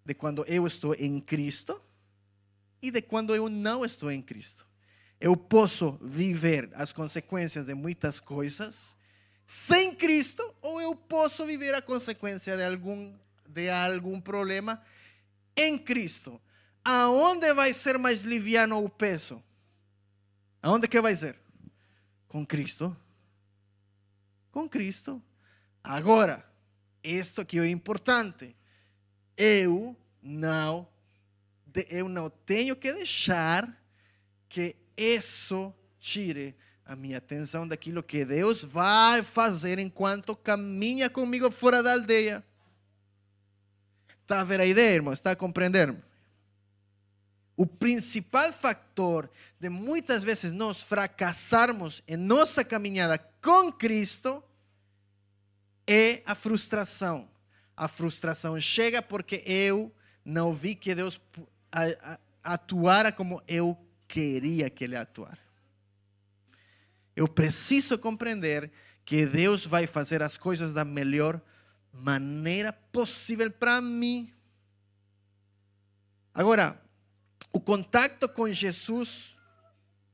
de 0.04 0.14
quando 0.14 0.44
eu 0.46 0.66
estou 0.66 0.94
em 0.94 1.20
Cristo 1.20 1.80
e 2.82 2.90
de 2.90 3.02
quando 3.02 3.34
eu 3.34 3.48
não 3.48 3.84
estou 3.84 4.10
em 4.10 4.20
Cristo. 4.20 4.66
Eu 5.20 5.36
posso 5.36 5.92
viver 6.02 6.70
as 6.74 6.92
consequências 6.92 7.66
de 7.66 7.74
muitas 7.74 8.18
coisas 8.18 8.96
sem 9.46 9.94
Cristo 9.94 10.42
ou 10.62 10.80
eu 10.80 10.94
posso 10.94 11.44
viver 11.44 11.74
a 11.74 11.82
consequência 11.82 12.56
de 12.56 12.64
algum, 12.64 13.12
de 13.48 13.68
algum 13.68 14.20
problema 14.20 14.82
em 15.56 15.76
Cristo. 15.76 16.40
Aonde 16.84 17.52
vai 17.52 17.72
ser 17.72 17.98
mais 17.98 18.22
liviano 18.22 18.82
o 18.82 18.88
peso? 18.88 19.42
Aonde 20.62 20.88
que 20.88 21.00
vai 21.00 21.14
ser? 21.14 21.36
Com 22.26 22.46
Cristo. 22.46 22.96
Com 24.60 24.68
Cristo. 24.68 25.22
Agora, 25.82 26.44
isto 27.02 27.46
que 27.46 27.58
é 27.58 27.66
importante. 27.70 28.54
Eu 29.34 29.96
não 30.22 30.86
eu 31.88 32.10
não 32.10 32.28
tenho 32.28 32.76
que 32.76 32.92
deixar 32.92 33.74
que 34.50 34.76
isso 34.94 35.72
tire 35.98 36.54
a 36.84 36.94
minha 36.94 37.16
atenção 37.16 37.66
daquilo 37.66 38.02
que 38.02 38.22
Deus 38.22 38.62
vai 38.62 39.22
fazer 39.22 39.78
enquanto 39.78 40.36
caminha 40.36 41.08
comigo 41.08 41.50
fora 41.50 41.82
da 41.82 41.92
aldeia. 41.94 42.44
Está 44.20 44.42
a 44.42 44.44
ver 44.44 44.60
a 44.60 44.66
ideia, 44.66 44.96
irmão? 44.96 45.14
Está 45.14 45.30
a 45.30 45.36
compreender? 45.36 45.96
O 47.56 47.64
principal 47.64 48.52
fator 48.52 49.30
de 49.58 49.70
muitas 49.70 50.22
vezes 50.22 50.52
nós 50.52 50.82
fracassarmos 50.82 52.02
em 52.06 52.18
nossa 52.18 52.62
caminhada 52.62 53.18
com 53.40 53.72
Cristo 53.72 54.42
é 55.86 56.22
a 56.26 56.34
frustração. 56.34 57.28
A 57.76 57.88
frustração 57.88 58.60
chega 58.60 59.00
porque 59.00 59.42
eu 59.46 59.92
não 60.24 60.52
vi 60.52 60.74
que 60.74 60.94
Deus 60.94 61.20
atuara 62.42 63.10
como 63.10 63.42
eu 63.48 63.76
queria 64.06 64.68
que 64.68 64.84
Ele 64.84 64.96
atuara. 64.96 65.38
Eu 67.14 67.26
preciso 67.28 67.98
compreender 67.98 68.70
que 69.04 69.26
Deus 69.26 69.66
vai 69.66 69.86
fazer 69.86 70.22
as 70.22 70.36
coisas 70.36 70.72
da 70.72 70.84
melhor 70.84 71.40
maneira 71.92 72.72
possível 72.72 73.50
para 73.50 73.80
mim. 73.80 74.32
Agora, 76.32 76.80
o 77.52 77.60
contato 77.60 78.28
com 78.28 78.52
Jesus, 78.52 79.36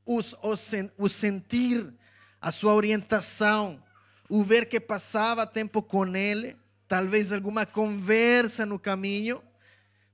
o, 0.05 0.19
o, 0.19 0.53
o 0.97 1.09
sentir, 1.09 1.93
a 2.41 2.51
sua 2.51 2.73
orientação, 2.73 3.81
o 4.29 4.43
ver 4.43 4.67
que 4.67 4.79
passava 4.79 5.45
tempo 5.45 5.81
com 5.81 6.15
Ele, 6.15 6.55
talvez 6.87 7.31
alguma 7.31 7.65
conversa 7.65 8.65
no 8.65 8.77
caminho, 8.79 9.41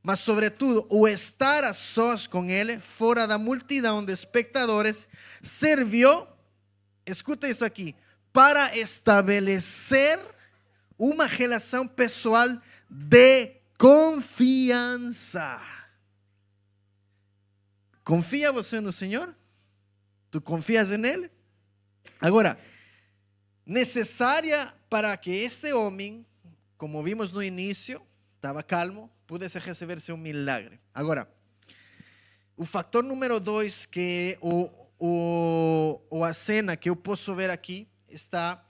mas 0.01 0.19
sobretudo 0.19 0.85
o 0.89 1.07
estar 1.07 1.63
a 1.63 1.73
sós 1.73 2.27
com 2.27 2.49
Ele, 2.49 2.79
fora 2.79 3.25
da 3.25 3.37
multidão 3.37 4.03
de 4.03 4.11
espectadores, 4.11 5.07
serviu 5.41 6.27
escuta 7.05 7.47
isso 7.47 7.65
aqui, 7.65 7.95
para 8.31 8.75
estabelecer 8.77 10.19
uma 10.97 11.25
relação 11.25 11.87
pessoal 11.87 12.47
de 12.89 13.51
confiança. 13.77 15.61
Confia 18.03 18.51
você 18.51 18.79
no 18.79 18.91
Senhor? 18.91 19.33
Tu 20.31 20.41
confias 20.41 20.89
nele? 20.89 21.29
Agora, 22.19 22.59
necessária 23.65 24.73
para 24.89 25.15
que 25.17 25.31
este 25.31 25.73
homem, 25.73 26.25
como 26.77 27.01
vimos 27.03 27.31
no 27.31 27.41
início, 27.41 28.01
estava 28.35 28.61
calmo, 28.63 29.09
pudesse 29.25 29.59
receber 29.59 29.99
seu 30.01 30.17
milagre. 30.17 30.79
Agora, 30.93 31.27
o 32.57 32.65
fator 32.65 33.03
número 33.03 33.39
dois 33.39 33.85
que 33.85 34.37
o 34.41 34.69
o, 35.05 35.99
ou 36.09 36.23
a 36.23 36.31
cena 36.31 36.77
que 36.77 36.89
eu 36.89 36.95
posso 36.95 37.35
ver 37.35 37.49
aqui 37.49 37.85
está 38.07 38.63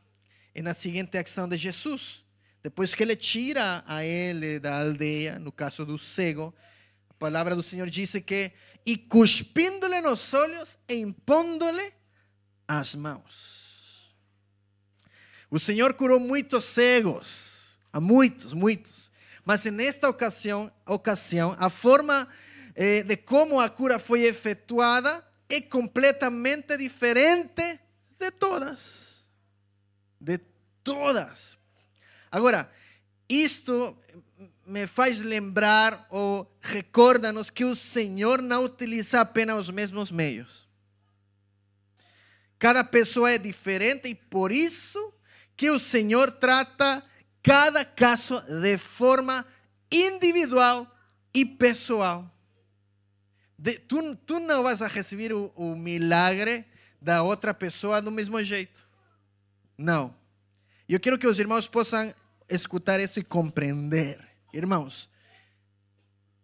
na 0.63 0.73
seguinte 0.73 1.15
ação 1.15 1.47
de 1.47 1.55
Jesus. 1.55 2.25
depois 2.63 2.95
que 2.95 3.03
ele 3.03 3.15
tira 3.15 3.83
a 3.85 4.03
ele 4.03 4.59
da 4.59 4.79
aldeia, 4.79 5.37
no 5.37 5.51
caso 5.51 5.85
do 5.85 5.99
cego, 5.99 6.51
a 7.07 7.13
palavra 7.15 7.55
do 7.55 7.61
Senhor 7.61 7.87
diz 7.87 8.13
que 8.25 8.51
e 8.83 8.97
cuspindo-lhe 8.97 10.01
nos 10.01 10.33
olhos 10.33 10.79
e 10.89 10.95
impondo-lhe 10.95 11.93
as 12.67 12.95
mãos. 12.95 13.62
O 15.53 15.59
Senhor 15.59 15.93
curou 15.93 16.19
muitos 16.19 16.63
cegos, 16.63 17.77
a 17.93 18.01
muitos, 18.01 18.53
muitos. 18.53 19.11
Mas 19.45 19.63
nesta 19.65 20.09
ocasião, 20.09 20.71
ocasião 20.83 21.55
a 21.59 21.69
forma 21.69 22.27
eh, 22.73 23.03
de 23.03 23.17
como 23.17 23.59
a 23.59 23.69
cura 23.69 23.99
foi 23.99 24.23
efetuada 24.23 25.23
é 25.47 25.61
completamente 25.61 26.75
diferente 26.75 27.79
de 28.19 28.31
todas. 28.31 29.25
De 30.19 30.39
todas. 30.83 31.55
Agora, 32.31 32.67
isto 33.29 33.95
me 34.65 34.87
faz 34.87 35.21
lembrar 35.21 36.07
ou 36.09 36.51
recorda-nos 36.61 37.51
que 37.51 37.63
o 37.63 37.75
Senhor 37.75 38.41
não 38.41 38.63
utiliza 38.63 39.21
apenas 39.21 39.59
os 39.59 39.69
mesmos 39.69 40.09
meios. 40.09 40.67
Cada 42.57 42.83
pessoa 42.83 43.29
é 43.29 43.37
diferente 43.37 44.09
e 44.09 44.15
por 44.15 44.51
isso 44.51 45.12
que 45.55 45.69
o 45.69 45.79
Senhor 45.79 46.31
trata 46.31 47.03
cada 47.41 47.83
caso 47.83 48.39
de 48.61 48.77
forma 48.77 49.45
individual 49.91 50.87
e 51.33 51.45
pessoal. 51.45 52.29
De, 53.57 53.79
tu, 53.79 54.15
tu 54.15 54.39
não 54.39 54.63
vas 54.63 54.81
a 54.81 54.87
receber 54.87 55.31
o, 55.33 55.51
o 55.55 55.75
milagre 55.75 56.65
da 57.01 57.21
outra 57.23 57.53
pessoa 57.53 58.01
do 58.01 58.11
mesmo 58.11 58.41
jeito. 58.43 58.85
Não. 59.77 60.15
Eu 60.87 60.99
quero 60.99 61.17
que 61.17 61.27
os 61.27 61.39
irmãos 61.39 61.67
possam 61.67 62.13
escutar 62.49 62.99
isso 62.99 63.19
e 63.19 63.23
compreender. 63.23 64.19
Irmãos, 64.53 65.09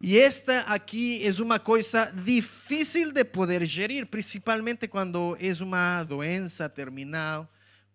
e 0.01 0.17
esta 0.17 0.61
aqui 0.61 1.21
é 1.25 1.41
uma 1.41 1.59
coisa 1.59 2.05
difícil 2.05 3.11
de 3.11 3.25
poder 3.25 3.65
gerir, 3.65 4.05
principalmente 4.05 4.87
quando 4.87 5.37
é 5.39 5.63
uma 5.63 6.03
doença 6.03 6.69
terminal, 6.69 7.47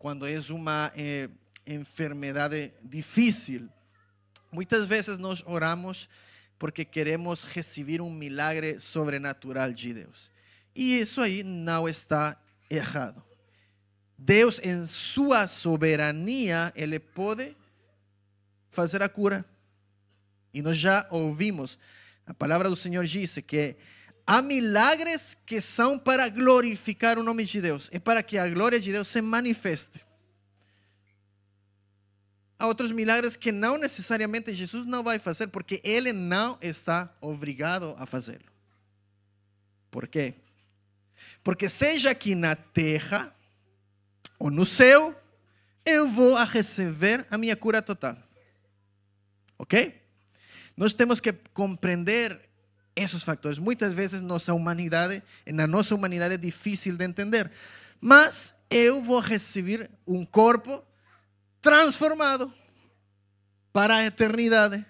quando 0.04 0.26
é 0.26 0.38
uma 0.50 0.92
eh, 0.94 1.30
difícil. 2.82 3.70
Muitas 4.52 4.86
vezes 4.86 5.16
nós 5.16 5.42
oramos 5.46 6.10
porque 6.58 6.84
queremos 6.84 7.44
receber 7.44 8.02
um 8.02 8.10
milagre 8.10 8.78
sobrenatural 8.78 9.72
de 9.72 9.94
Deus. 9.94 10.30
E 10.76 11.00
isso 11.00 11.22
aí 11.22 11.42
não 11.42 11.88
está 11.88 12.38
errado. 12.68 13.24
Deus, 14.18 14.60
em 14.62 14.84
sua 14.84 15.46
soberania, 15.46 16.70
Ele 16.76 16.98
pode 16.98 17.56
fazer 18.70 19.02
a 19.02 19.08
cura. 19.08 19.42
E 20.52 20.60
nós 20.60 20.76
já 20.76 21.08
ouvimos, 21.10 21.78
a 22.26 22.34
palavra 22.34 22.68
do 22.68 22.76
Senhor 22.76 23.06
diz 23.06 23.38
que 23.46 23.74
há 24.26 24.40
milagres 24.40 25.34
que 25.34 25.60
são 25.60 25.98
para 25.98 26.28
glorificar 26.28 27.18
o 27.18 27.22
nome 27.22 27.44
de 27.44 27.60
Deus, 27.60 27.88
é 27.92 27.98
para 27.98 28.22
que 28.22 28.38
a 28.38 28.48
glória 28.48 28.80
de 28.80 28.92
Deus 28.92 29.08
se 29.08 29.20
manifeste. 29.20 30.04
Há 32.58 32.66
outros 32.66 32.90
milagres 32.92 33.37
que 33.37 33.52
não 33.52 33.76
necessariamente 33.76 34.54
Jesus 34.54 34.87
não 34.87 35.02
vai 35.02 35.18
fazer, 35.18 35.48
porque 35.48 35.80
Ele 35.84 36.12
não 36.12 36.58
está 36.62 37.12
obrigado 37.20 37.94
a 37.98 38.06
fazê-lo. 38.06 38.44
Por 39.90 40.06
quê? 40.06 40.34
Porque 41.42 41.68
seja 41.68 42.10
aqui 42.10 42.34
na 42.34 42.56
terra 42.56 43.32
ou 44.38 44.50
no 44.50 44.64
céu, 44.64 45.14
eu 45.84 46.08
vou 46.08 46.37
a 46.37 46.44
receber 46.44 47.26
a 47.30 47.37
minha 47.37 47.54
cura 47.54 47.82
total. 47.82 48.16
Ok? 49.58 50.00
Nós 50.76 50.94
temos 50.94 51.20
que 51.20 51.32
compreender 51.52 52.43
esses 52.96 53.22
fatores. 53.22 53.59
Muitas 53.59 53.92
vezes 53.92 54.20
nossa 54.20 54.54
humanidade, 54.54 55.22
na 55.46 55.66
nossa 55.66 55.94
humanidade 55.94 56.35
é 56.35 56.38
difícil 56.38 56.96
de 56.96 57.04
entender. 57.04 57.50
Mas 58.00 58.57
eu 58.70 59.02
vou 59.02 59.20
receber 59.20 59.90
um 60.07 60.24
corpo 60.24 60.83
transformado 61.61 62.52
para 63.72 63.96
a 63.96 64.04
eternidade. 64.04 64.85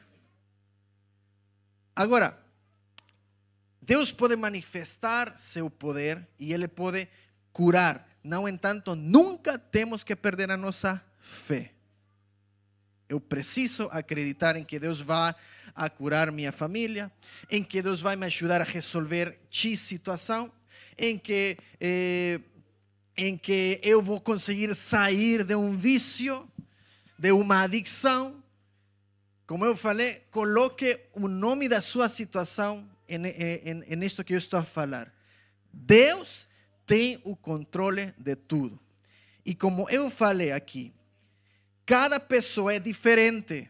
Agora, 1.97 2.39
Deus 3.81 4.11
pode 4.11 4.35
manifestar 4.37 5.37
seu 5.39 5.71
poder 5.71 6.27
e 6.39 6.53
Ele 6.53 6.67
pode 6.67 7.09
curar. 7.53 8.07
No 8.23 8.49
entanto, 8.49 8.95
nunca 8.95 9.59
temos 9.59 10.03
que 10.03 10.17
perder 10.17 10.51
a 10.51 10.57
nossa 10.57 11.03
fé. 11.21 11.71
Eu 13.09 13.21
preciso 13.21 13.89
acreditar 13.93 14.57
em 14.57 14.65
que 14.65 14.79
Deus 14.79 15.01
vai 15.01 15.35
a 15.75 15.91
curar 15.91 16.31
minha 16.31 16.53
família, 16.53 17.11
em 17.51 17.63
que 17.63 17.83
Deus 17.83 18.01
vai 18.01 18.15
me 18.17 18.27
ajudar 18.27 18.61
a 18.61 18.65
resolver 18.65 19.39
X 19.51 19.81
situação, 19.81 20.53
em 20.97 21.19
que, 21.19 21.57
eh, 21.81 22.41
em 23.17 23.37
que 23.37 23.81
eu 23.83 24.01
vou 24.01 24.21
conseguir 24.21 24.75
sair 24.75 25.45
de 25.45 25.57
um 25.57 25.77
vício, 25.77 26.49
de 27.19 27.33
uma 27.33 27.63
adicção. 27.63 28.43
Como 29.47 29.65
eu 29.65 29.77
falei, 29.77 30.23
coloque 30.31 30.99
o 31.13 31.27
nome 31.27 31.69
da 31.69 31.81
sua 31.81 32.09
situação 32.09 32.89
em, 33.09 33.27
em, 33.27 33.85
em 33.87 34.05
isto 34.05 34.25
que 34.25 34.35
eu 34.35 34.39
estou 34.39 34.61
a 34.61 34.65
falar. 34.65 35.13
Deus 35.73 36.47
tem 36.87 37.21
o 37.25 37.35
controle 37.35 38.15
de 38.17 38.37
tudo. 38.37 38.79
E 39.45 39.55
como 39.55 39.89
eu 39.91 40.11
falei 40.11 40.53
aqui, 40.53 40.95
cada 41.85 42.19
pessoa 42.21 42.73
é 42.73 42.79
diferente. 42.79 43.69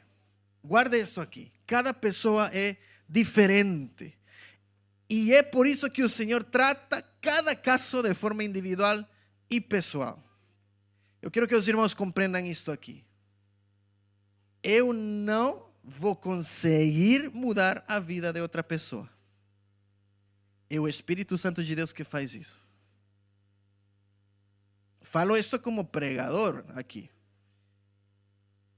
Guarde 0.62 1.00
isso 1.00 1.20
aqui. 1.20 1.50
Cada 1.66 1.94
pessoa 1.94 2.50
é 2.52 2.76
diferente. 3.08 4.16
E 5.08 5.32
é 5.32 5.42
por 5.42 5.66
isso 5.66 5.90
que 5.90 6.02
o 6.02 6.08
Senhor 6.08 6.42
trata 6.42 7.02
cada 7.20 7.54
caso 7.54 8.02
de 8.02 8.14
forma 8.14 8.42
individual 8.44 9.04
e 9.50 9.60
pessoal. 9.60 10.22
Eu 11.22 11.30
quero 11.30 11.48
que 11.48 11.54
os 11.54 11.68
irmãos 11.68 11.94
compreendam 11.94 12.44
isto 12.44 12.70
aqui. 12.70 13.04
Eu 14.62 14.92
não 14.92 15.70
vou 15.82 16.16
conseguir 16.16 17.30
mudar 17.30 17.84
a 17.86 17.98
vida 17.98 18.32
de 18.32 18.40
outra 18.40 18.62
pessoa. 18.62 19.08
É 20.68 20.80
o 20.80 20.88
Espírito 20.88 21.36
Santo 21.36 21.62
de 21.62 21.74
Deus 21.74 21.92
que 21.92 22.02
faz 22.02 22.34
isso. 22.34 22.60
Falo 25.02 25.36
isto 25.36 25.60
como 25.60 25.84
pregador 25.84 26.64
aqui. 26.74 27.08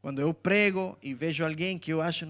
Quando 0.07 0.21
eu 0.21 0.33
prego 0.33 0.97
e 1.03 1.13
vejo 1.13 1.45
alguém 1.45 1.81
que 1.81 1.93
eu 1.93 2.01
acho 2.01 2.25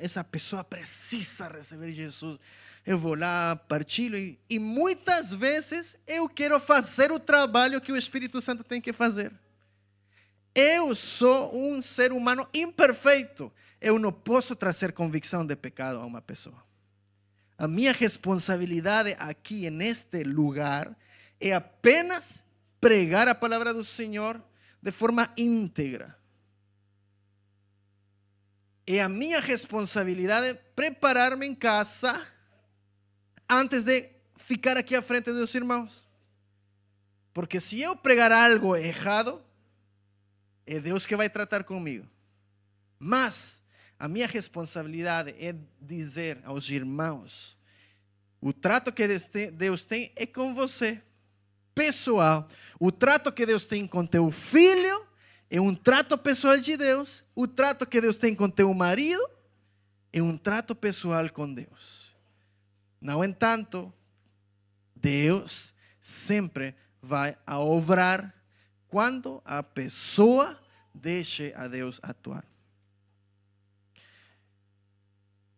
essa 0.00 0.24
pessoa 0.24 0.64
precisa 0.64 1.46
receber 1.46 1.92
Jesus, 1.92 2.40
eu 2.84 2.98
vou 2.98 3.14
lá, 3.14 3.54
partilho 3.68 4.18
e, 4.18 4.36
e 4.50 4.58
muitas 4.58 5.32
vezes 5.32 5.96
eu 6.08 6.28
quero 6.28 6.58
fazer 6.58 7.12
o 7.12 7.20
trabalho 7.20 7.80
que 7.80 7.92
o 7.92 7.96
Espírito 7.96 8.42
Santo 8.42 8.64
tem 8.64 8.80
que 8.80 8.92
fazer. 8.92 9.32
Eu 10.52 10.92
sou 10.92 11.54
um 11.54 11.80
ser 11.80 12.10
humano 12.10 12.44
imperfeito. 12.52 13.52
Eu 13.80 13.96
não 13.96 14.10
posso 14.10 14.56
trazer 14.56 14.90
convicção 14.90 15.46
de 15.46 15.54
pecado 15.54 16.00
a 16.00 16.06
uma 16.06 16.20
pessoa. 16.20 16.60
A 17.56 17.68
minha 17.68 17.92
responsabilidade 17.92 19.14
aqui 19.20 19.70
neste 19.70 20.24
lugar 20.24 20.98
é 21.40 21.52
apenas 21.52 22.44
pregar 22.80 23.28
a 23.28 23.36
palavra 23.36 23.72
do 23.72 23.84
Senhor 23.84 24.42
de 24.82 24.90
forma 24.90 25.32
íntegra. 25.36 26.18
É 28.92 29.00
a 29.00 29.08
minha 29.08 29.38
responsabilidade 29.40 30.58
preparar-me 30.74 31.46
em 31.46 31.54
casa 31.54 32.26
antes 33.48 33.84
de 33.84 34.04
ficar 34.36 34.76
aqui 34.76 34.96
à 34.96 35.00
frente 35.00 35.32
dos 35.32 35.54
irmãos. 35.54 36.08
Porque 37.32 37.60
se 37.60 37.80
eu 37.80 37.94
pregar 37.94 38.32
algo 38.32 38.74
errado, 38.74 39.40
é 40.66 40.80
Deus 40.80 41.06
que 41.06 41.14
vai 41.14 41.30
tratar 41.30 41.62
comigo. 41.62 42.04
Mas 42.98 43.62
a 43.96 44.08
minha 44.08 44.26
responsabilidade 44.26 45.36
é 45.38 45.54
dizer 45.80 46.40
aos 46.42 46.68
irmãos: 46.68 47.56
o 48.40 48.52
trato 48.52 48.90
que 48.90 49.06
Deus 49.52 49.84
tem 49.84 50.10
é 50.16 50.26
com 50.26 50.52
você, 50.52 51.00
pessoal. 51.76 52.44
O 52.80 52.90
trato 52.90 53.30
que 53.30 53.46
Deus 53.46 53.66
tem 53.66 53.86
com 53.86 54.04
teu 54.04 54.32
filho 54.32 55.09
é 55.50 55.60
um 55.60 55.74
trato 55.74 56.16
pessoal 56.16 56.58
de 56.58 56.76
Deus. 56.76 57.24
O 57.34 57.48
trato 57.48 57.84
que 57.84 58.00
Deus 58.00 58.16
tem 58.16 58.34
com 58.34 58.48
teu 58.48 58.72
marido 58.72 59.28
é 60.12 60.22
um 60.22 60.36
trato 60.38 60.74
pessoal 60.74 61.28
com 61.30 61.52
Deus. 61.52 62.14
No 63.00 63.24
entanto, 63.24 63.92
Deus 64.94 65.74
sempre 66.00 66.74
vai 67.02 67.36
a 67.46 67.58
obrar 67.58 68.34
quando 68.88 69.42
a 69.44 69.62
pessoa 69.62 70.58
deixe 70.94 71.52
a 71.56 71.66
Deus 71.66 71.98
atuar. 72.02 72.44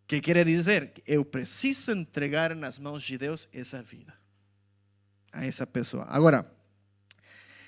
que 0.06 0.20
quer 0.20 0.44
dizer? 0.44 0.92
Eu 1.06 1.24
preciso 1.24 1.92
entregar 1.92 2.54
nas 2.54 2.78
mãos 2.78 3.02
de 3.02 3.16
Deus 3.16 3.48
essa 3.52 3.82
vida 3.82 4.12
a 5.32 5.46
essa 5.46 5.66
pessoa. 5.66 6.04
Agora, 6.10 6.44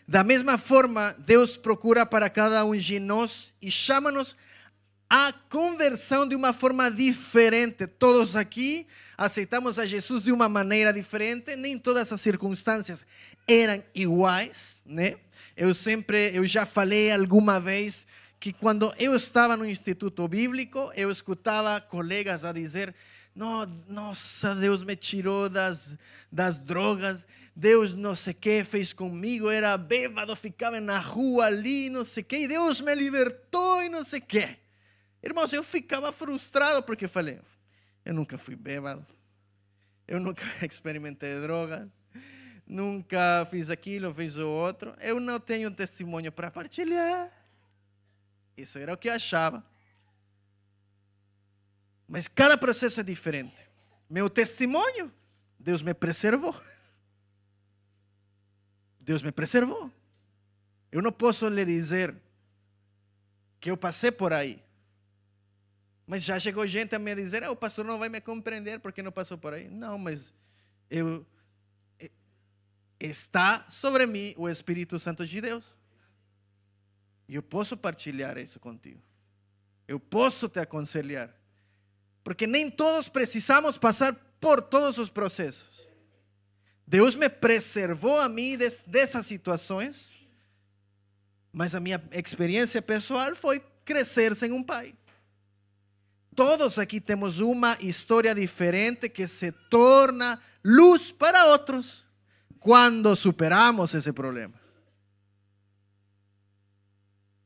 da 0.07 0.23
mesma 0.23 0.59
forma, 0.59 1.15
Deus 1.19 1.57
procura 1.57 2.05
para 2.05 2.29
cada 2.29 2.65
um 2.65 2.77
de 2.77 3.01
nós 3.01 3.55
e 3.61 3.71
chama-nos 3.71 4.37
a 5.09 5.33
conversão 5.49 6.29
de 6.29 6.35
uma 6.35 6.53
forma 6.53 6.91
diferente. 6.91 7.87
Todos 7.87 8.37
aqui 8.37 8.87
aceitamos 9.17 9.79
a 9.79 9.87
Jesus 9.87 10.23
de 10.25 10.31
uma 10.31 10.49
maneira 10.49 10.93
diferente, 10.93 11.57
nem 11.57 11.79
todas 11.79 12.13
as 12.13 12.21
circunstâncias 12.21 13.05
eram 13.49 13.83
iguais, 13.95 14.81
né? 14.85 15.17
Eu 15.57 15.73
sempre, 15.73 16.33
eu 16.35 16.45
já 16.45 16.67
falei 16.67 17.11
alguma 17.11 17.59
vez 17.59 18.07
que 18.39 18.53
quando 18.53 18.93
eu 18.99 19.17
estava 19.17 19.57
no 19.57 19.65
instituto 19.65 20.27
bíblico, 20.29 20.93
eu 20.97 21.11
escutava 21.11 21.81
colegas 21.81 22.45
a 22.45 22.53
dizer: 22.53 22.95
"No, 23.35 23.65
nossa, 23.89 24.55
Deus 24.55 24.83
me 24.83 24.97
tirou 24.97 25.49
das 25.49 25.97
das 26.35 26.59
drogas, 26.59 27.27
Deus 27.57 27.95
não 27.95 28.15
sei 28.15 28.33
o 28.33 28.37
que 28.37 28.65
fez 28.65 28.93
comigo, 28.93 29.49
era 29.49 29.79
bêbado, 29.79 30.35
ficava 30.35 30.81
na 30.81 30.99
rua 30.99 31.47
ali, 31.47 31.89
não 31.89 32.05
sei 32.05 32.23
o 32.23 32.27
que, 32.27 32.37
e 32.37 32.49
Deus 32.49 32.81
me 32.81 32.95
libertou 32.95 33.83
e 33.83 33.89
não 33.89 34.03
sei 34.03 34.19
o 34.19 34.23
que. 34.23 34.59
Irmãos, 35.23 35.53
eu 35.53 35.63
ficava 35.63 36.11
frustrado 36.11 36.83
porque 36.83 37.07
falei, 37.07 37.41
eu 38.05 38.13
nunca 38.13 38.37
fui 38.37 38.57
bêbado, 38.57 39.07
eu 40.09 40.19
nunca 40.19 40.45
experimentei 40.67 41.41
droga, 41.41 41.89
nunca 42.67 43.47
fiz 43.49 43.71
aquilo, 43.71 44.13
fiz 44.13 44.37
o 44.37 44.49
outro, 44.49 44.93
eu 45.01 45.21
não 45.21 45.39
tenho 45.39 45.71
testemunho 45.71 46.33
para 46.33 46.51
partilhar. 46.51 47.31
Isso 48.57 48.79
era 48.79 48.93
o 48.93 48.97
que 48.97 49.09
eu 49.09 49.13
achava. 49.13 49.65
Mas 52.09 52.29
cada 52.29 52.59
processo 52.59 53.01
é 53.01 53.03
diferente. 53.03 53.69
Meu 54.11 54.29
testemunho, 54.29 55.13
Deus 55.59 55.83
me 55.83 55.95
preservou. 55.95 56.55
Deus 59.05 59.23
me 59.23 59.31
preservou. 59.31 59.93
Eu 60.91 61.03
não 61.03 61.13
posso 61.13 61.49
lhe 61.49 61.65
dizer 61.65 62.15
que 63.61 63.71
eu 63.71 63.77
passei 63.77 64.11
por 64.11 64.33
aí. 64.33 64.63
Mas 66.07 66.23
já 66.23 66.39
chegou 66.39 66.67
gente 66.67 66.95
a 66.95 66.99
me 66.99 67.15
dizer: 67.15 67.43
ah, 67.45 67.51
o 67.51 67.57
pastor 67.57 67.85
não 67.85 67.99
vai 67.99 68.09
me 68.09 68.21
compreender 68.21 68.81
porque 68.81 69.03
não 69.03 69.13
passou 69.13 69.37
por 69.37 69.53
aí. 69.53 69.69
Não, 69.69 69.99
mas 69.99 70.33
eu 70.91 71.25
está 72.99 73.67
sobre 73.69 74.07
mim 74.07 74.35
o 74.37 74.49
Espírito 74.49 74.99
Santo 74.99 75.27
de 75.27 75.41
Deus. 75.41 75.77
E 77.29 77.35
eu 77.35 77.43
posso 77.43 77.77
partilhar 77.77 78.39
isso 78.39 78.59
contigo. 78.59 79.03
Eu 79.87 80.01
posso 80.01 80.49
te 80.49 80.61
aconselhar. 80.61 81.35
Porque 82.23 82.47
nem 82.47 82.71
todos 82.71 83.09
precisamos 83.09 83.77
passar 83.77 84.15
por 84.41 84.63
todos 84.63 84.97
os 84.99 85.11
processos. 85.11 85.89
Deus 86.87 87.15
me 87.15 87.29
preservou 87.29 88.21
a 88.21 88.29
mim 88.29 88.59
dessas 88.59 89.27
situações, 89.27 90.13
mas 91.53 91.75
a 91.75 91.81
minha 91.81 92.03
experiência 92.13 92.83
pessoal 92.83 93.35
foi 93.35 93.63
crescer 93.85 94.35
sem 94.35 94.53
um 94.53 94.63
pai. 94.63 94.95
Todos 96.35 96.79
aqui 96.79 97.01
temos 97.01 97.39
uma 97.39 97.77
história 97.81 98.35
diferente 98.35 99.09
que 99.09 99.27
se 99.27 99.53
torna 99.71 100.41
luz 100.65 101.13
para 101.13 101.47
outros 101.47 102.05
quando 102.59 103.15
superamos 103.15 103.95
esse 103.95 104.13
problema. 104.13 104.55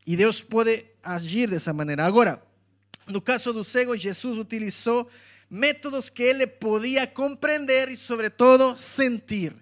E 0.07 0.17
Deus 0.17 0.41
pode 0.41 0.87
agir 1.03 1.51
dessa 1.51 1.73
maneira. 1.73 2.07
Agora, 2.07 2.43
no 3.07 3.21
caso 3.21 3.53
do 3.53 3.63
cego, 3.63 3.97
Jesus 3.97 4.39
utilizou 4.39 5.11
métodos 5.51 6.11
que 6.11 6.23
ele 6.23 6.47
podia 6.47 7.07
compreender 7.07 7.89
e, 7.89 7.97
sobretudo, 7.97 8.77
sentir. 8.79 9.55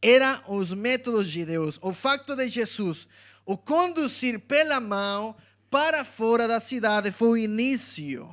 Eram 0.00 0.40
os 0.48 0.72
métodos 0.72 1.28
de 1.28 1.44
Deus. 1.44 1.78
O 1.82 1.92
facto 1.92 2.36
de 2.36 2.48
Jesus 2.48 3.08
o 3.48 3.56
conduzir 3.56 4.38
pela 4.40 4.78
mão 4.78 5.34
para 5.70 6.04
fora 6.04 6.46
da 6.46 6.60
cidade 6.60 7.10
foi 7.10 7.28
o 7.28 7.36
início. 7.38 8.28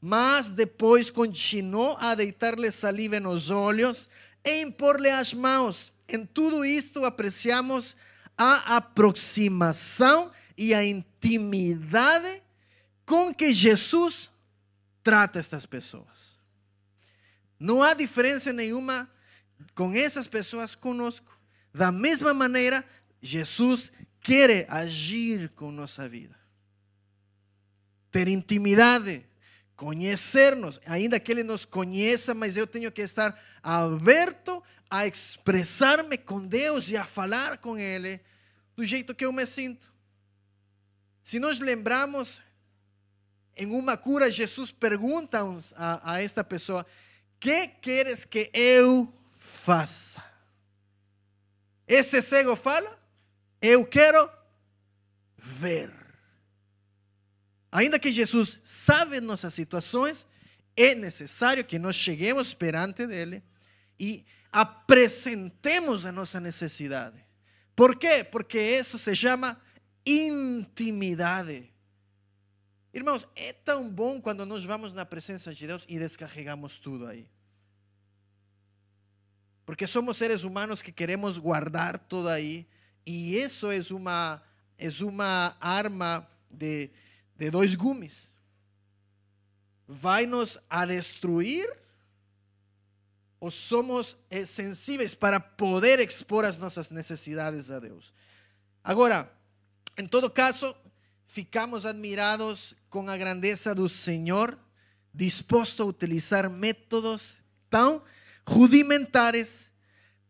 Mas 0.00 0.48
depois 0.48 1.10
continuou 1.10 1.98
a 2.00 2.14
deitar-lhe 2.14 2.70
saliva 2.70 3.20
nos 3.20 3.50
olhos 3.50 4.08
e 4.42 4.62
impor-lhe 4.62 5.10
as 5.10 5.34
mãos. 5.34 5.92
Em 6.08 6.24
tudo 6.24 6.64
isto 6.64 7.04
apreciamos 7.04 7.94
a 8.38 8.76
aproximação 8.76 10.30
e 10.56 10.72
a 10.72 10.82
intimidade 10.82 12.42
com 13.04 13.34
que 13.34 13.52
Jesus 13.52 14.30
trata 15.08 15.38
estas 15.38 15.64
pessoas. 15.64 16.38
Não 17.58 17.82
há 17.82 17.94
diferença 17.94 18.52
nenhuma 18.52 19.10
com 19.74 19.94
essas 19.94 20.26
pessoas 20.26 20.74
conosco. 20.74 21.34
Da 21.72 21.90
mesma 21.90 22.34
maneira, 22.34 22.84
Jesus 23.22 23.90
quer 24.20 24.70
agir 24.70 25.48
com 25.56 25.72
nossa 25.72 26.06
vida. 26.06 26.38
Ter 28.10 28.28
intimidade, 28.28 29.24
conhecer-nos, 29.76 30.78
ainda 30.84 31.18
que 31.18 31.32
Ele 31.32 31.42
nos 31.42 31.64
conheça, 31.64 32.34
mas 32.34 32.58
eu 32.58 32.66
tenho 32.66 32.92
que 32.92 33.00
estar 33.00 33.34
aberto 33.62 34.62
a 34.90 35.06
expressar-me 35.06 36.18
com 36.18 36.46
Deus 36.46 36.90
e 36.90 36.98
a 36.98 37.06
falar 37.06 37.56
com 37.56 37.78
Ele 37.78 38.20
do 38.76 38.84
jeito 38.84 39.14
que 39.14 39.24
eu 39.24 39.32
me 39.32 39.46
sinto. 39.46 39.90
Se 41.22 41.38
nós 41.38 41.60
lembramos 41.60 42.44
em 43.58 43.66
uma 43.66 43.96
cura, 43.96 44.30
Jesus 44.30 44.70
pergunta 44.70 45.40
a, 45.76 46.22
esta 46.22 46.44
pessoa: 46.44 46.86
Que 47.40 47.66
queres 47.66 48.24
que 48.24 48.50
eu 48.54 49.12
faça? 49.36 50.22
Esse 51.86 52.22
cego 52.22 52.54
fala: 52.54 52.98
Eu 53.60 53.84
quero 53.84 54.30
ver. 55.36 55.92
Ainda 57.70 57.98
que 57.98 58.12
Jesus 58.12 58.60
sabe 58.62 59.20
nossas 59.20 59.52
situações, 59.52 60.26
é 60.76 60.94
necessário 60.94 61.64
que 61.64 61.78
nós 61.78 61.96
cheguemos 61.96 62.54
perante 62.54 63.06
dele 63.06 63.42
e 63.98 64.24
apresentemos 64.52 66.06
a 66.06 66.12
nossa 66.12 66.40
necessidade. 66.40 67.22
Por 67.74 67.96
quê? 67.96 68.24
Porque 68.24 68.58
isso 68.58 68.98
se 68.98 69.14
chama 69.14 69.60
intimidade. 70.06 71.70
Irmãos, 72.92 73.26
é 73.36 73.52
tão 73.52 73.90
bom 73.90 74.20
quando 74.20 74.46
nós 74.46 74.64
vamos 74.64 74.92
na 74.92 75.04
presença 75.04 75.54
de 75.54 75.66
Deus 75.66 75.84
e 75.88 75.98
descarregamos 75.98 76.78
tudo 76.78 77.06
aí. 77.06 77.28
Porque 79.66 79.86
somos 79.86 80.16
seres 80.16 80.44
humanos 80.44 80.80
que 80.80 80.90
queremos 80.90 81.38
guardar 81.38 81.98
tudo 81.98 82.30
aí. 82.30 82.66
E 83.04 83.36
isso 83.36 83.70
é 83.70 83.78
uma, 83.90 84.42
é 84.78 84.88
uma 85.04 85.54
arma 85.60 86.26
de, 86.50 86.90
de 87.36 87.50
dois 87.50 87.74
gumes. 87.74 88.32
Vai 89.86 90.24
nos 90.24 90.58
a 90.70 90.86
destruir 90.86 91.68
ou 93.40 93.50
somos 93.50 94.16
eh, 94.30 94.44
sensíveis 94.44 95.14
para 95.14 95.38
poder 95.38 96.00
expor 96.00 96.44
as 96.44 96.56
nossas 96.56 96.90
necessidades 96.90 97.70
a 97.70 97.78
Deus. 97.78 98.12
Agora, 98.82 99.30
em 99.96 100.06
todo 100.06 100.30
caso, 100.30 100.74
ficamos 101.28 101.84
admirados 101.84 102.74
com 102.88 103.08
a 103.08 103.16
grandeza 103.16 103.74
do 103.74 103.88
Senhor, 103.88 104.58
disposto 105.12 105.82
a 105.82 105.86
utilizar 105.86 106.48
métodos 106.48 107.42
tão 107.68 108.02
rudimentares 108.46 109.72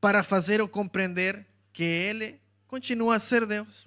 para 0.01 0.25
fazer 0.25 0.61
ou 0.61 0.69
compreender 0.69 1.47
que 1.73 1.85
Ele 1.85 2.39
continua 2.67 3.15
a 3.15 3.21
ser 3.21 3.47
Deus. 3.47 3.87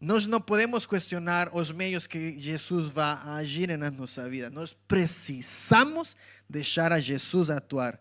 Nós 0.00 0.26
não 0.26 0.40
podemos 0.40 0.84
questionar 0.84 1.48
os 1.54 1.70
meios 1.70 2.06
que 2.06 2.38
Jesus 2.38 2.88
vai 2.88 3.16
agir 3.38 3.78
na 3.78 3.90
nossa 3.90 4.28
vida. 4.28 4.50
Nós 4.50 4.72
precisamos 4.72 6.16
deixar 6.50 6.92
a 6.92 6.98
Jesus 6.98 7.48
atuar. 7.48 7.98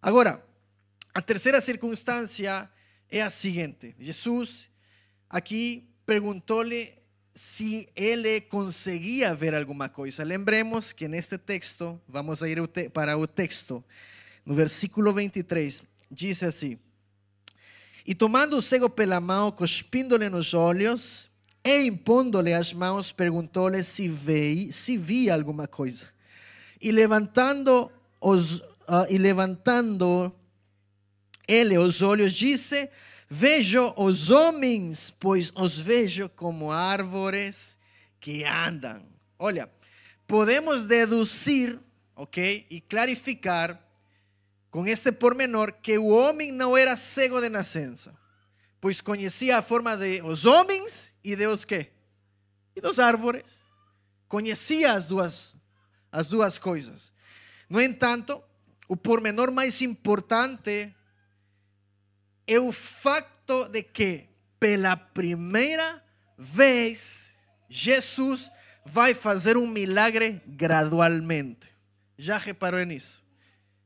Agora, 0.00 0.42
a 1.12 1.20
terceira 1.20 1.60
circunstância 1.60 2.70
é 3.10 3.20
a 3.20 3.28
seguinte: 3.28 3.94
Jesus 3.98 4.70
aqui 5.28 5.91
perguntou-lhe 6.12 6.92
se 7.34 7.88
ele 7.96 8.42
conseguia 8.42 9.34
ver 9.34 9.54
alguma 9.54 9.88
coisa. 9.88 10.22
Lembremos 10.22 10.92
que 10.92 11.08
neste 11.08 11.38
texto, 11.38 11.98
vamos 12.06 12.42
a 12.42 12.48
ir 12.50 12.58
para 12.92 13.16
o 13.16 13.26
texto, 13.26 13.82
no 14.44 14.54
versículo 14.54 15.14
23, 15.14 15.82
diz 16.10 16.42
assim: 16.42 16.78
E 18.04 18.14
tomando 18.14 18.58
o 18.58 18.60
cego 18.60 18.90
pela 18.90 19.20
mão, 19.20 19.50
cuspindo-lhe 19.50 20.28
nos 20.28 20.52
olhos, 20.52 21.30
e 21.64 21.86
impondo-lhe 21.86 22.52
as 22.52 22.74
mãos, 22.74 23.10
perguntou-lhe 23.10 23.82
se, 23.82 24.06
vei, 24.06 24.70
se 24.70 24.98
via 24.98 25.32
alguma 25.32 25.66
coisa. 25.66 26.06
E 26.78 26.92
levantando 26.92 27.90
os, 28.20 28.56
uh, 28.56 29.06
e 29.08 29.16
levantando 29.16 30.30
ele 31.48 31.78
os 31.78 32.02
olhos, 32.02 32.34
disse: 32.34 32.90
Vejo 33.34 33.94
os 33.96 34.28
homens, 34.28 35.08
pois 35.08 35.50
os 35.56 35.78
vejo 35.78 36.28
como 36.28 36.70
árvores 36.70 37.78
que 38.20 38.44
andam. 38.44 39.02
Olha, 39.38 39.72
podemos 40.26 40.84
deduzir, 40.84 41.80
ok, 42.14 42.66
e 42.68 42.78
clarificar 42.78 43.82
com 44.70 44.86
este 44.86 45.10
pormenor 45.12 45.72
que 45.80 45.96
o 45.96 46.08
homem 46.08 46.52
não 46.52 46.76
era 46.76 46.94
cego 46.94 47.40
de 47.40 47.48
nascença, 47.48 48.14
pois 48.78 49.00
conhecia 49.00 49.56
a 49.56 49.62
forma 49.62 49.96
de 49.96 50.20
os 50.20 50.44
homens 50.44 51.14
e 51.24 51.34
de 51.34 51.46
os 51.46 51.64
que? 51.64 51.90
e 52.76 52.82
dos 52.82 52.98
árvores. 52.98 53.64
Conhecia 54.28 54.92
as 54.92 55.04
duas, 55.04 55.56
as 56.12 56.28
duas 56.28 56.58
coisas. 56.58 57.14
No 57.66 57.80
entanto, 57.80 58.44
o 58.88 58.94
pormenor 58.94 59.50
mais 59.50 59.80
importante 59.80 60.94
é 62.46 62.58
o 62.58 62.72
facto 62.72 63.68
de 63.68 63.82
que, 63.82 64.28
pela 64.58 64.96
primeira 64.96 66.02
vez, 66.36 67.38
Jesus 67.68 68.50
vai 68.84 69.14
fazer 69.14 69.56
um 69.56 69.66
milagre 69.66 70.42
gradualmente. 70.46 71.68
Já 72.16 72.38
reparou 72.38 72.84
nisso? 72.84 73.22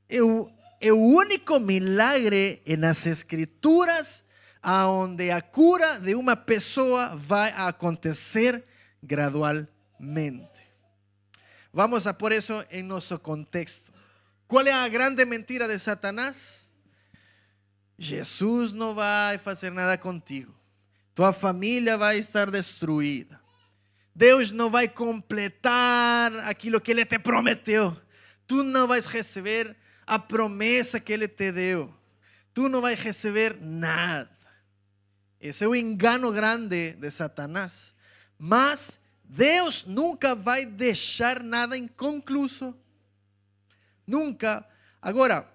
É 0.08 0.22
o, 0.22 0.50
é 0.80 0.92
único 0.92 1.58
milagre 1.58 2.62
nas 2.78 3.06
Escrituras 3.06 4.24
onde 4.62 5.30
a 5.30 5.40
cura 5.40 6.00
de 6.00 6.14
uma 6.14 6.34
pessoa 6.34 7.14
vai 7.14 7.52
acontecer 7.56 8.64
gradualmente. 9.00 10.66
Vamos 11.72 12.06
a 12.06 12.18
por 12.18 12.32
eso 12.32 12.64
en 12.70 12.88
nuestro 12.88 13.22
contexto. 13.22 13.92
¿Cuál 14.46 14.68
es 14.68 14.74
la 14.74 14.88
grande 14.88 15.26
mentira 15.26 15.68
de 15.68 15.78
Satanás? 15.78 16.65
Jesús 17.98 18.72
no 18.72 18.94
va 18.94 19.30
a 19.30 19.50
hacer 19.50 19.72
nada 19.72 19.96
contigo. 19.98 20.54
Tu 21.14 21.32
familia 21.32 21.96
va 21.96 22.08
a 22.08 22.16
estar 22.16 22.50
destruida. 22.50 23.40
Deus 24.14 24.50
não 24.50 24.70
vai 24.70 24.88
completar 24.88 26.32
aquilo 26.46 26.80
que 26.80 26.90
Ele 26.90 27.04
te 27.04 27.18
prometeu. 27.18 27.96
Tu 28.46 28.62
não 28.62 28.86
vais 28.86 29.06
receber 29.06 29.76
a 30.06 30.18
promessa 30.18 31.00
que 31.00 31.12
Ele 31.12 31.26
te 31.26 31.50
deu. 31.52 31.92
Tu 32.52 32.68
não 32.68 32.80
vais 32.80 32.98
receber 33.00 33.56
nada. 33.60 34.30
Esse 35.40 35.64
é 35.64 35.68
o 35.68 35.74
engano 35.74 36.32
grande 36.32 36.92
de 36.92 37.10
Satanás. 37.10 37.94
Mas 38.38 39.00
Deus 39.24 39.84
nunca 39.86 40.34
vai 40.34 40.64
deixar 40.64 41.42
nada 41.42 41.76
inconcluso. 41.76 42.74
Nunca. 44.06 44.66
Agora, 45.00 45.46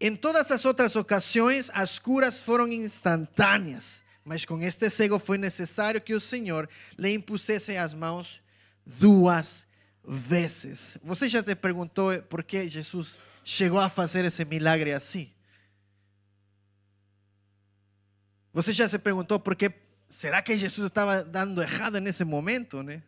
em 0.00 0.14
todas 0.14 0.50
as 0.50 0.64
outras 0.64 0.94
ocasiões, 0.94 1.70
as 1.74 1.98
curas 1.98 2.44
foram 2.44 2.68
instantâneas. 2.68 4.04
Mas 4.24 4.44
com 4.44 4.60
este 4.60 4.88
cego 4.90 5.18
foi 5.18 5.38
necessário 5.38 6.00
que 6.00 6.14
o 6.14 6.20
Senhor 6.20 6.68
lhe 6.98 7.12
impusesse 7.12 7.76
as 7.76 7.94
mãos 7.94 8.40
duas 8.84 9.66
vezes. 10.06 10.98
Você 11.02 11.28
já 11.28 11.42
se 11.42 11.54
perguntou 11.54 12.20
por 12.22 12.44
que 12.44 12.68
Jesus 12.68 13.18
chegou 13.42 13.80
a 13.80 13.88
fazer 13.88 14.24
esse 14.24 14.44
milagre 14.44 14.92
assim? 14.92 15.32
Você 18.52 18.72
já 18.72 18.88
se 18.88 18.98
perguntou 18.98 19.40
por 19.40 19.56
que 19.56 19.70
será 20.08 20.40
que 20.42 20.56
Jesus 20.56 20.86
estava 20.86 21.22
dando 21.22 21.62
errado 21.62 22.00
nesse 22.00 22.24
momento, 22.24 22.82
né? 22.82 23.02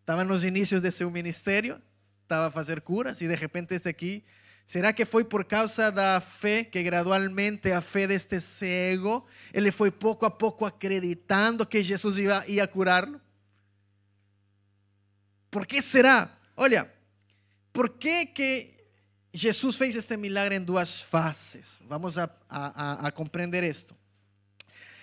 Estava 0.00 0.24
nos 0.24 0.44
inícios 0.44 0.80
de 0.80 0.90
seu 0.90 1.10
ministério, 1.10 1.80
estava 2.22 2.46
a 2.46 2.50
fazer 2.50 2.80
curas 2.80 3.20
e 3.20 3.28
de 3.28 3.34
repente 3.34 3.74
esse 3.74 3.88
aqui 3.88 4.24
Será 4.66 4.92
que 4.92 5.04
foi 5.04 5.22
por 5.22 5.44
causa 5.44 5.92
da 5.92 6.20
fé 6.20 6.64
que 6.64 6.82
gradualmente 6.82 7.70
a 7.70 7.80
fé 7.80 8.08
deste 8.08 8.40
cego, 8.40 9.24
ele 9.54 9.70
foi 9.70 9.92
pouco 9.92 10.26
a 10.26 10.30
pouco 10.30 10.66
acreditando 10.66 11.64
que 11.64 11.84
Jesus 11.84 12.18
ia, 12.18 12.44
ia 12.48 12.66
curá-lo? 12.66 13.20
Por 15.52 15.66
que 15.66 15.80
será? 15.80 16.36
Olha, 16.56 16.92
por 17.72 17.90
que, 17.90 18.26
que 18.26 18.74
Jesus 19.32 19.76
fez 19.76 19.94
este 19.94 20.16
milagre 20.16 20.56
em 20.56 20.60
duas 20.60 21.00
fases? 21.00 21.80
Vamos 21.88 22.18
a, 22.18 22.28
a, 22.48 23.06
a 23.06 23.12
compreender 23.12 23.62
isto. 23.62 23.96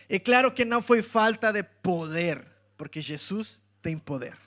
É 0.10 0.20
claro 0.20 0.52
que 0.54 0.66
não 0.66 0.82
foi 0.82 1.02
falta 1.02 1.54
de 1.54 1.64
poder, 1.64 2.46
porque 2.76 3.02
Jesus 3.02 3.62
tem 3.82 3.98
poder. 3.98 4.38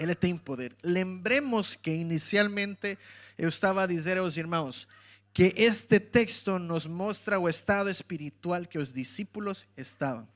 Ele 0.00 0.14
tem 0.14 0.34
poder. 0.34 0.74
Lembremos 0.82 1.74
que 1.74 1.90
inicialmente 1.90 2.96
eu 3.36 3.50
estava 3.50 3.82
a 3.82 3.86
dizer 3.86 4.16
aos 4.16 4.38
irmãos 4.38 4.88
que 5.30 5.52
este 5.58 6.00
texto 6.00 6.58
nos 6.58 6.86
mostra 6.86 7.38
o 7.38 7.46
estado 7.46 7.90
espiritual 7.90 8.64
que 8.64 8.78
os 8.78 8.90
discípulos 8.90 9.66
estavam. 9.76 10.26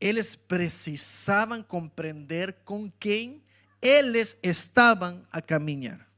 Eles 0.00 0.34
precisavam 0.34 1.62
compreender 1.62 2.54
com 2.64 2.90
quem 2.98 3.42
eles 3.82 4.38
estavam 4.42 5.22
a 5.30 5.42
caminhar. 5.42 6.08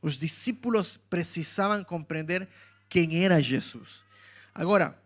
Os 0.00 0.16
discípulos 0.16 0.96
precisavam 0.96 1.82
compreender 1.82 2.48
quem 2.88 3.24
era 3.24 3.42
Jesus. 3.42 4.04
Agora, 4.54 4.96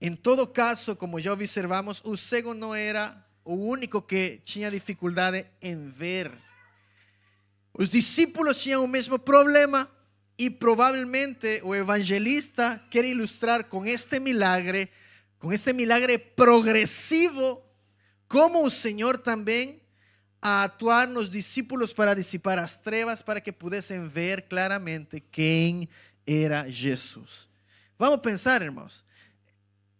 em 0.00 0.16
todo 0.16 0.44
caso, 0.48 0.96
como 0.96 1.20
já 1.20 1.32
observamos, 1.32 2.02
o 2.04 2.16
cego 2.16 2.52
não 2.52 2.74
era 2.74 3.24
o 3.46 3.54
único 3.54 4.02
que 4.02 4.40
tinha 4.44 4.70
dificuldade 4.70 5.46
em 5.62 5.88
ver. 5.88 6.30
Os 7.72 7.88
discípulos 7.88 8.60
tinham 8.60 8.84
o 8.84 8.88
mesmo 8.88 9.18
problema 9.18 9.88
e 10.36 10.50
provavelmente 10.50 11.60
o 11.62 11.74
evangelista 11.74 12.82
quer 12.90 13.04
ilustrar 13.04 13.64
com 13.64 13.86
este 13.86 14.18
milagre, 14.18 14.90
com 15.38 15.52
este 15.52 15.72
milagre 15.72 16.18
progressivo, 16.18 17.62
como 18.28 18.64
o 18.64 18.70
Senhor 18.70 19.16
também 19.18 19.80
a 20.42 20.64
atuar 20.64 21.06
nos 21.06 21.30
discípulos 21.30 21.92
para 21.92 22.14
dissipar 22.14 22.58
as 22.58 22.76
trevas, 22.76 23.22
para 23.22 23.40
que 23.40 23.52
pudessem 23.52 24.08
ver 24.08 24.42
claramente 24.42 25.20
quem 25.20 25.88
era 26.26 26.68
Jesus. 26.68 27.48
Vamos 27.96 28.20
pensar, 28.20 28.60
irmãos. 28.60 29.04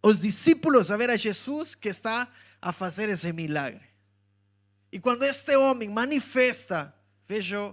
Os 0.02 0.18
discípulos 0.18 0.90
a 0.90 0.96
ver 0.96 1.10
a 1.10 1.16
Jesus 1.16 1.74
que 1.74 1.88
está 1.88 2.28
a 2.66 2.72
fazer 2.72 3.08
esse 3.08 3.32
milagre. 3.32 3.88
E 4.90 4.98
quando 4.98 5.22
este 5.22 5.54
homem 5.54 5.88
manifesta, 5.88 6.92
vejo 7.24 7.72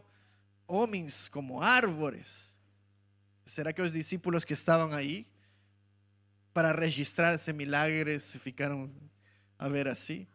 homens 0.67 1.27
como 1.27 1.63
árvores. 1.63 2.59
Será 3.43 3.73
que 3.73 3.81
os 3.81 3.91
discípulos 3.91 4.45
que 4.45 4.53
estavam 4.53 4.91
aí 4.93 5.25
para 6.53 6.71
registrar 6.71 7.33
esse 7.33 7.51
milagre 7.51 8.19
se 8.19 8.37
ficaram 8.37 8.87
a 9.57 9.67
ver 9.67 9.87
assim? 9.87 10.27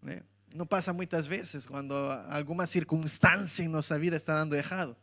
Né? 0.00 0.22
Não 0.54 0.64
passa 0.64 0.92
muitas 0.92 1.26
vezes 1.26 1.66
quando 1.66 1.94
alguma 2.28 2.66
circunstância 2.66 3.64
em 3.64 3.98
vida 3.98 4.14
está 4.14 4.34
dando 4.34 4.54
errado. 4.54 4.96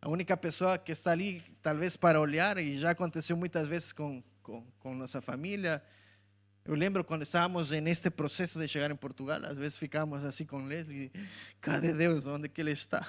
A 0.00 0.08
única 0.08 0.34
pessoa 0.38 0.78
que 0.78 0.92
está 0.92 1.10
ali, 1.10 1.44
talvez 1.60 1.98
para 1.98 2.18
olhar, 2.18 2.56
e 2.56 2.78
já 2.78 2.92
aconteceu 2.92 3.36
muitas 3.36 3.68
vezes 3.68 3.92
com, 3.92 4.24
com, 4.42 4.64
com 4.80 4.94
nossa 4.94 5.20
família, 5.20 5.82
eu 6.68 6.74
lembro 6.74 7.02
quando 7.02 7.22
estávamos 7.22 7.70
neste 7.70 8.10
processo 8.10 8.58
de 8.58 8.68
chegar 8.68 8.90
em 8.90 8.94
Portugal, 8.94 9.40
às 9.46 9.56
vezes 9.56 9.78
ficávamos 9.78 10.22
assim 10.22 10.44
com 10.44 10.66
Leslie, 10.66 11.10
cadê 11.62 11.94
Deus? 11.94 12.26
Onde 12.26 12.46
que 12.46 12.60
Ele 12.60 12.72
está? 12.72 13.08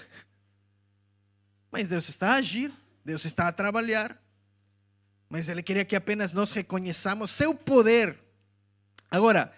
Mas 1.69 1.89
Deus 1.89 2.07
está 2.07 2.29
a 2.29 2.35
agir, 2.35 2.71
Deus 3.03 3.25
está 3.25 3.49
a 3.49 3.51
trabalhar. 3.51 4.17
Mas 5.27 5.49
Ele 5.49 5.61
queria 5.61 5.83
que 5.83 5.93
apenas 5.93 6.31
nós 6.31 6.51
reconheçamos 6.51 7.31
seu 7.31 7.53
poder. 7.53 8.17
Agora, 9.11 9.53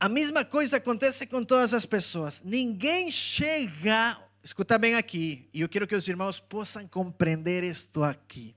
a 0.00 0.08
mesma 0.08 0.42
coisa 0.42 0.78
acontece 0.78 1.26
com 1.26 1.44
todas 1.44 1.74
as 1.74 1.84
pessoas. 1.84 2.40
Ninguém 2.42 3.12
chega, 3.12 4.16
escuta 4.42 4.78
bem 4.78 4.94
aqui, 4.94 5.50
e 5.52 5.60
eu 5.60 5.68
quero 5.68 5.86
que 5.86 5.94
os 5.94 6.08
irmãos 6.08 6.40
possam 6.40 6.88
compreender 6.88 7.62
isto 7.62 8.02
aqui. 8.02 8.56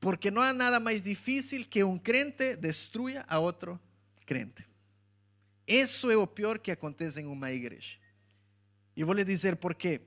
Porque 0.00 0.30
no 0.30 0.42
hay 0.42 0.54
nada 0.54 0.78
más 0.78 1.02
difícil 1.02 1.68
que 1.68 1.82
un 1.82 1.98
crente 1.98 2.56
destruya 2.56 3.22
a 3.22 3.40
otro 3.40 3.80
crente. 4.24 4.64
Eso 5.66 6.10
es 6.10 6.16
lo 6.16 6.32
peor 6.32 6.62
que 6.62 6.72
acontece 6.72 7.20
en 7.20 7.28
una 7.28 7.50
iglesia. 7.50 8.00
Y 8.94 9.02
voy 9.02 9.20
a 9.20 9.24
decir 9.24 9.56
por 9.56 9.76
qué. 9.76 10.00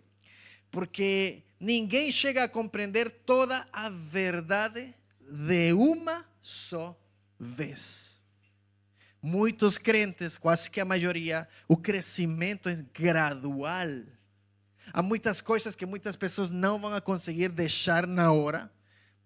Porque 0.69 1.43
ninguém 1.59 2.11
llega 2.11 2.43
a 2.43 2.51
comprender 2.51 3.09
toda 3.09 3.67
a 3.71 3.89
verdade 3.89 4.93
de 5.19 5.73
uma 5.73 6.27
só 6.41 6.97
vez. 7.37 8.23
Muitos 9.21 9.77
crentes, 9.77 10.37
quase 10.37 10.69
que 10.69 10.81
a 10.81 10.85
maioria, 10.85 11.47
o 11.67 11.77
crescimento 11.77 12.67
é 12.69 12.75
gradual. 12.93 14.03
Há 14.91 15.01
muitas 15.01 15.41
coisas 15.41 15.75
que 15.75 15.85
muitas 15.85 16.15
pessoas 16.15 16.49
não 16.49 16.79
vão 16.79 16.99
conseguir 17.01 17.49
deixar 17.49 18.07
na 18.07 18.31
hora 18.31 18.71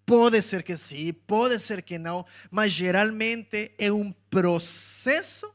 Pode 0.06 0.40
ser 0.40 0.62
que 0.62 0.76
sim, 0.76 1.12
pode 1.12 1.58
ser 1.58 1.82
que 1.82 1.98
não, 1.98 2.24
mas 2.48 2.72
geralmente 2.72 3.72
é 3.76 3.92
um 3.92 4.12
processo 4.30 5.52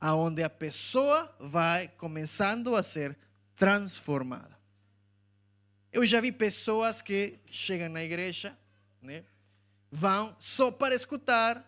aonde 0.00 0.42
a 0.42 0.48
pessoa 0.48 1.30
vai 1.38 1.86
começando 1.88 2.74
a 2.74 2.82
ser 2.82 3.14
transformada. 3.54 4.56
Eu 5.92 6.06
já 6.06 6.18
vi 6.18 6.32
pessoas 6.32 7.02
que 7.02 7.38
chegam 7.44 7.90
na 7.90 8.02
igreja, 8.02 8.56
né, 9.02 9.22
vão 9.90 10.34
só 10.38 10.70
para 10.70 10.94
escutar, 10.94 11.62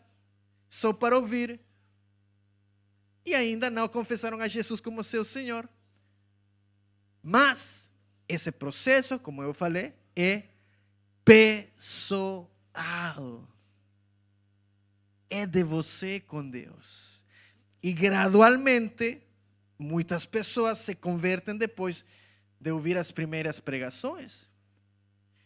só 0.71 0.95
para 0.95 1.17
ouvir, 1.17 1.61
e 3.27 3.35
ainda 3.35 3.69
não 3.69 3.87
confessaram 3.87 4.41
a 4.41 4.49
Jesus 4.49 4.81
como 4.81 5.05
seu 5.05 5.23
Senhor. 5.23 5.69
Mas 7.23 7.93
esse 8.27 8.51
processo, 8.51 9.19
como 9.19 9.43
eu 9.43 9.53
falei, 9.53 9.93
é 10.17 10.45
pessoal. 11.31 12.49
é 15.33 15.47
de 15.47 15.63
você 15.63 16.19
com 16.19 16.49
Deus. 16.49 17.23
E 17.81 17.93
gradualmente, 17.93 19.23
muitas 19.79 20.27
pessoas 20.27 20.79
se 20.79 20.97
convertem 20.97 21.57
depois 21.57 22.05
de 22.61 22.73
ouvir 22.73 22.99
as 22.99 23.13
primeiras 23.13 23.61
pregações, 23.61 24.51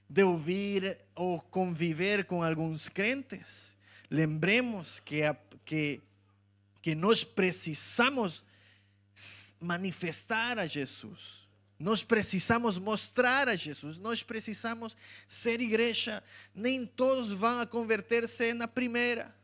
de 0.08 0.22
ouvir 0.22 0.96
ou 1.14 1.38
conviver 1.38 2.24
com 2.24 2.42
alguns 2.42 2.88
crentes. 2.88 3.76
Lembremos 4.10 5.00
que, 5.00 5.20
que, 5.66 6.00
que 6.80 6.94
nós 6.94 7.22
precisamos 7.22 8.42
manifestar 9.60 10.58
a 10.58 10.66
Jesus. 10.66 11.43
Nós 11.78 12.02
precisamos 12.02 12.78
mostrar 12.78 13.48
a 13.48 13.56
Jesus, 13.56 13.98
nós 13.98 14.22
precisamos 14.22 14.96
ser 15.26 15.60
igreja. 15.60 16.22
Nem 16.54 16.86
todos 16.86 17.30
vão 17.30 17.60
a 17.60 17.66
converter-se 17.66 18.54
na 18.54 18.68
primeira. 18.68 19.34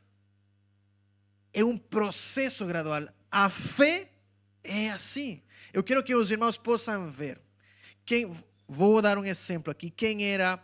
É 1.52 1.64
um 1.64 1.76
processo 1.76 2.64
gradual. 2.66 3.08
A 3.30 3.48
fé 3.48 4.08
é 4.62 4.90
assim. 4.90 5.42
Eu 5.72 5.82
quero 5.82 6.04
que 6.04 6.14
os 6.14 6.30
irmãos 6.30 6.56
possam 6.56 7.10
ver. 7.10 7.40
Quem, 8.04 8.30
vou 8.68 9.02
dar 9.02 9.18
um 9.18 9.24
exemplo 9.24 9.70
aqui. 9.70 9.90
Quem 9.90 10.24
era 10.24 10.62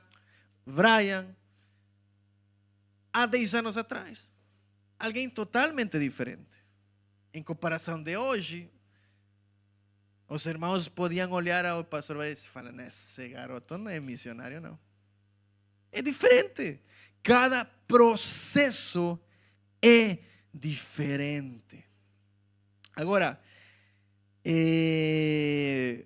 Brian 0.64 1.28
há 3.12 3.26
10 3.26 3.54
anos 3.56 3.76
atrás? 3.76 4.32
Alguém 4.98 5.28
totalmente 5.28 5.98
diferente. 5.98 6.64
Em 7.34 7.42
comparação 7.42 8.02
de 8.02 8.16
hoje, 8.16 8.70
os 10.28 10.44
irmãos 10.46 10.88
podiam 10.88 11.30
olhar 11.32 11.64
ao 11.64 11.84
pastor 11.84 12.26
e 12.26 12.34
falar: 12.34 12.74
esse 12.86 13.28
garoto 13.28 13.78
não 13.78 13.90
é 13.90 14.00
missionário, 14.00 14.60
não. 14.60 14.78
É 15.92 16.02
diferente. 16.02 16.80
Cada 17.22 17.64
processo 17.64 19.18
é 19.82 20.18
diferente. 20.52 21.84
Agora, 22.94 23.38
é, 24.44 26.04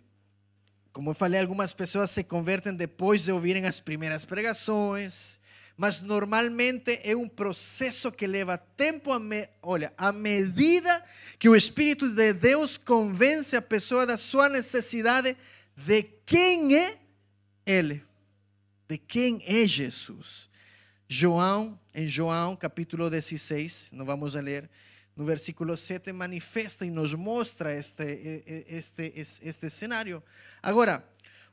como 0.93 1.11
eu 1.11 1.15
falei, 1.15 1.41
algumas 1.41 1.73
pessoas 1.73 2.11
se 2.11 2.25
convertem 2.25 2.75
depois 2.75 3.25
de 3.25 3.33
ouvirem 3.33 3.67
as 3.67 3.81
primeiras 3.81 4.25
pregações, 4.25 5.41
mas 5.77 6.01
normalmente 6.01 7.01
é 7.05 7.17
um 7.17 7.29
processo 7.29 8.13
que 8.13 8.27
leva 8.27 8.59
tempo. 8.59 9.13
A 9.13 9.19
me, 9.19 9.49
olha, 9.63 9.93
à 9.97 10.13
medida 10.13 11.05
que 11.41 11.49
o 11.49 11.57
Espírito 11.57 12.11
de 12.11 12.35
Deus 12.35 12.77
convence 12.77 13.57
a 13.57 13.63
pessoa 13.63 14.05
da 14.05 14.19
sua 14.19 14.51
necessidade 14.51 15.35
de 15.75 16.03
quem 16.27 16.77
é 16.77 16.99
Ele, 17.65 18.05
de 18.87 18.99
quem 18.99 19.43
é 19.47 19.67
Jesus. 19.67 20.51
João, 21.09 21.81
em 21.95 22.07
João 22.07 22.55
capítulo 22.55 23.09
16, 23.09 23.89
não 23.93 24.05
vamos 24.05 24.35
ler, 24.35 24.69
no 25.17 25.25
versículo 25.25 25.79
7 25.79 26.13
manifesta 26.13 26.85
e 26.85 26.91
nos 26.91 27.15
mostra 27.15 27.75
este, 27.75 28.05
este, 28.69 29.11
este, 29.17 29.49
este 29.49 29.71
cenário. 29.71 30.23
Agora, 30.63 31.03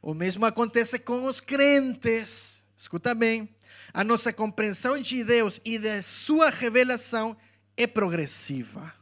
o 0.02 0.14
mesmo 0.14 0.46
acontece 0.46 1.00
com 1.00 1.24
os 1.24 1.40
crentes. 1.40 2.62
Escuta 2.76 3.16
bem. 3.16 3.48
A 3.94 4.04
nossa 4.04 4.34
compreensão 4.34 5.02
de 5.02 5.24
Deus 5.24 5.62
e 5.64 5.80
de 5.80 6.02
sua 6.02 6.50
revelação 6.50 7.38
é 7.78 7.88
progressiva 7.88 8.97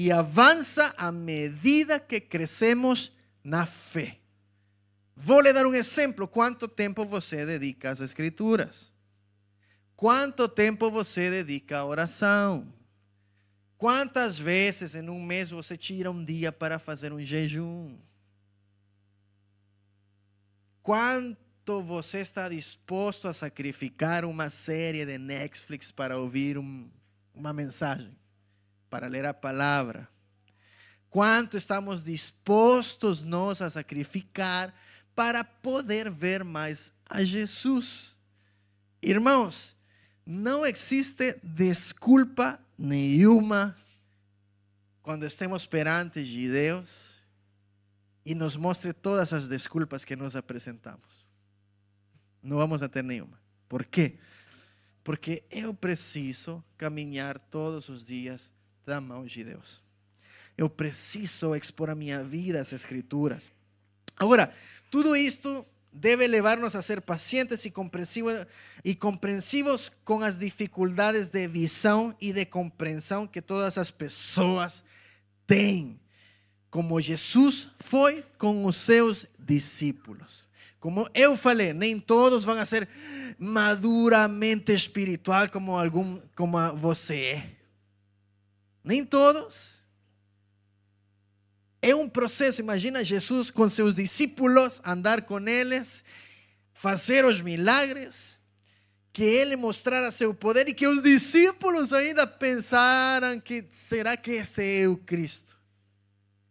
e 0.00 0.12
avança 0.12 0.94
à 0.96 1.10
medida 1.10 1.98
que 1.98 2.20
crescemos 2.20 3.18
na 3.42 3.66
fé. 3.66 4.16
Vou 5.16 5.40
lhe 5.40 5.52
dar 5.52 5.66
um 5.66 5.74
exemplo. 5.74 6.28
Quanto 6.28 6.68
tempo 6.68 7.04
você 7.04 7.44
dedica 7.44 7.90
às 7.90 8.00
Escrituras? 8.00 8.92
Quanto 9.96 10.48
tempo 10.48 10.88
você 10.88 11.28
dedica 11.28 11.78
à 11.78 11.84
oração? 11.84 12.72
Quantas 13.76 14.38
vezes 14.38 14.94
em 14.94 15.10
um 15.10 15.20
mês 15.20 15.50
você 15.50 15.76
tira 15.76 16.12
um 16.12 16.24
dia 16.24 16.52
para 16.52 16.78
fazer 16.78 17.12
um 17.12 17.20
jejum? 17.20 17.98
Quanto 20.80 21.82
você 21.82 22.20
está 22.20 22.48
disposto 22.48 23.26
a 23.26 23.32
sacrificar 23.32 24.24
uma 24.24 24.48
série 24.48 25.04
de 25.04 25.18
Netflix 25.18 25.90
para 25.90 26.16
ouvir 26.16 26.56
um, 26.56 26.88
uma 27.34 27.52
mensagem? 27.52 28.16
Para 28.90 29.06
ler 29.06 29.24
a 29.26 29.34
palavra. 29.34 30.08
Quanto 31.10 31.56
estamos 31.56 32.02
dispostos 32.02 33.22
nós 33.22 33.62
a 33.62 33.70
sacrificar 33.70 34.74
para 35.14 35.42
poder 35.42 36.10
ver 36.10 36.44
mais 36.44 36.92
a 37.08 37.24
Jesus? 37.24 38.16
Irmãos, 39.02 39.76
não 40.26 40.66
existe 40.66 41.38
desculpa 41.42 42.60
nenhuma 42.76 43.76
quando 45.02 45.24
estemos 45.24 45.64
perante 45.64 46.22
de 46.22 46.50
Deus 46.50 47.22
e 48.26 48.34
nos 48.34 48.56
mostre 48.56 48.92
todas 48.92 49.32
as 49.32 49.48
desculpas 49.48 50.04
que 50.04 50.14
nós 50.14 50.36
apresentamos. 50.36 51.24
Não 52.42 52.58
vamos 52.58 52.82
a 52.82 52.88
ter 52.88 53.02
nenhuma. 53.02 53.40
Por 53.68 53.86
quê? 53.86 54.18
Porque 55.02 55.42
eu 55.50 55.72
preciso 55.72 56.62
caminhar 56.76 57.40
todos 57.40 57.88
os 57.88 58.04
dias 58.04 58.52
da 58.88 59.00
mão 59.00 59.24
de 59.24 59.44
Deus. 59.44 59.82
Eu 60.56 60.68
preciso 60.68 61.54
expor 61.54 61.88
a 61.88 61.94
minha 61.94 62.24
vida 62.24 62.60
às 62.60 62.72
Escrituras. 62.72 63.52
Agora, 64.16 64.52
tudo 64.90 65.14
isto 65.14 65.64
deve 65.92 66.26
levar-nos 66.26 66.74
a 66.74 66.82
ser 66.82 67.00
pacientes 67.00 67.64
e 67.64 67.70
compreensivos, 67.70 68.46
e 68.84 68.94
compreensivos 68.94 69.92
com 70.04 70.22
as 70.22 70.36
dificuldades 70.36 71.28
de 71.28 71.46
visão 71.46 72.14
e 72.20 72.32
de 72.32 72.44
compreensão 72.44 73.26
que 73.26 73.40
todas 73.40 73.78
as 73.78 73.90
pessoas 73.90 74.82
têm, 75.46 76.00
como 76.70 77.00
Jesus 77.00 77.68
foi 77.78 78.24
com 78.36 78.64
os 78.64 78.76
seus 78.76 79.26
discípulos. 79.38 80.46
Como 80.80 81.08
eu 81.14 81.36
falei, 81.36 81.72
nem 81.72 81.98
todos 81.98 82.44
vão 82.44 82.64
ser 82.64 82.88
maduramente 83.38 84.72
espiritual 84.72 85.48
como 85.48 85.76
algum 85.76 86.20
como 86.34 86.76
você 86.76 87.16
é. 87.16 87.57
Nem 88.88 89.04
todos. 89.04 89.84
É 91.82 91.94
um 91.94 92.08
processo. 92.08 92.62
Imagina 92.62 93.04
Jesus 93.04 93.50
com 93.50 93.68
seus 93.68 93.94
discípulos, 93.94 94.80
andar 94.82 95.20
com 95.26 95.46
eles, 95.46 96.02
fazer 96.72 97.22
os 97.26 97.42
milagres, 97.42 98.40
que 99.12 99.22
ele 99.22 99.56
mostrara 99.56 100.10
seu 100.10 100.32
poder 100.32 100.68
e 100.68 100.74
que 100.74 100.86
os 100.86 101.02
discípulos 101.02 101.92
ainda 101.92 102.26
pensaram 102.26 103.38
que 103.38 103.62
será 103.68 104.16
que 104.16 104.30
este 104.30 104.82
é 104.84 104.88
o 104.88 104.96
Cristo? 104.96 105.58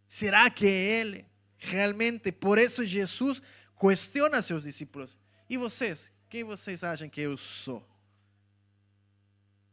Será 0.06 0.48
que 0.48 0.64
é 0.64 1.00
ele? 1.00 1.26
Realmente, 1.58 2.30
por 2.30 2.56
isso 2.56 2.86
Jesus 2.86 3.42
questiona 3.76 4.40
seus 4.42 4.62
discípulos. 4.62 5.18
E 5.50 5.56
vocês? 5.56 6.12
Quem 6.30 6.44
vocês 6.44 6.84
acham 6.84 7.08
que 7.08 7.20
eu 7.20 7.36
sou? 7.36 7.84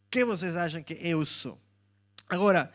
Quem 0.10 0.24
vocês 0.24 0.56
acham 0.56 0.82
que 0.82 0.98
eu 1.00 1.24
sou? 1.28 1.64
Agora, 2.28 2.72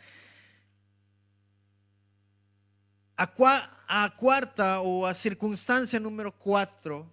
a, 3.16 4.08
quarta 4.10 4.80
ou 4.80 5.04
a 5.04 5.12
circunstância 5.12 5.98
número 5.98 6.32
4 6.32 7.10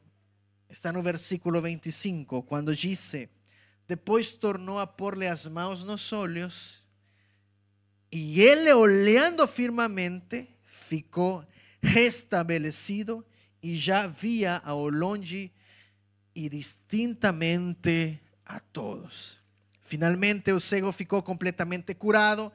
está 0.70 0.92
no 0.92 1.02
versículo 1.02 1.62
25, 1.62 2.44
quando 2.44 2.76
diz: 2.76 3.14
Depois 3.88 4.32
tornou 4.32 4.80
a 4.80 4.86
pôr-lhe 4.86 5.28
as 5.28 5.48
mãos 5.48 5.84
nos 5.84 6.14
olhos, 6.14 6.84
e 8.12 8.40
ele, 8.40 8.72
olhando 8.72 9.48
firmemente, 9.48 10.48
ficou 10.64 11.46
restabelecido 11.82 13.26
e 13.62 13.76
já 13.76 14.08
via 14.08 14.62
ao 14.64 14.88
longe 14.88 15.52
e 16.36 16.48
distintamente 16.48 18.22
a 18.46 18.60
todos. 18.60 19.42
Finalmente 19.88 20.52
o 20.52 20.60
cego 20.60 20.92
ficou 20.92 21.24
completamente 21.24 21.96
curado. 21.96 22.52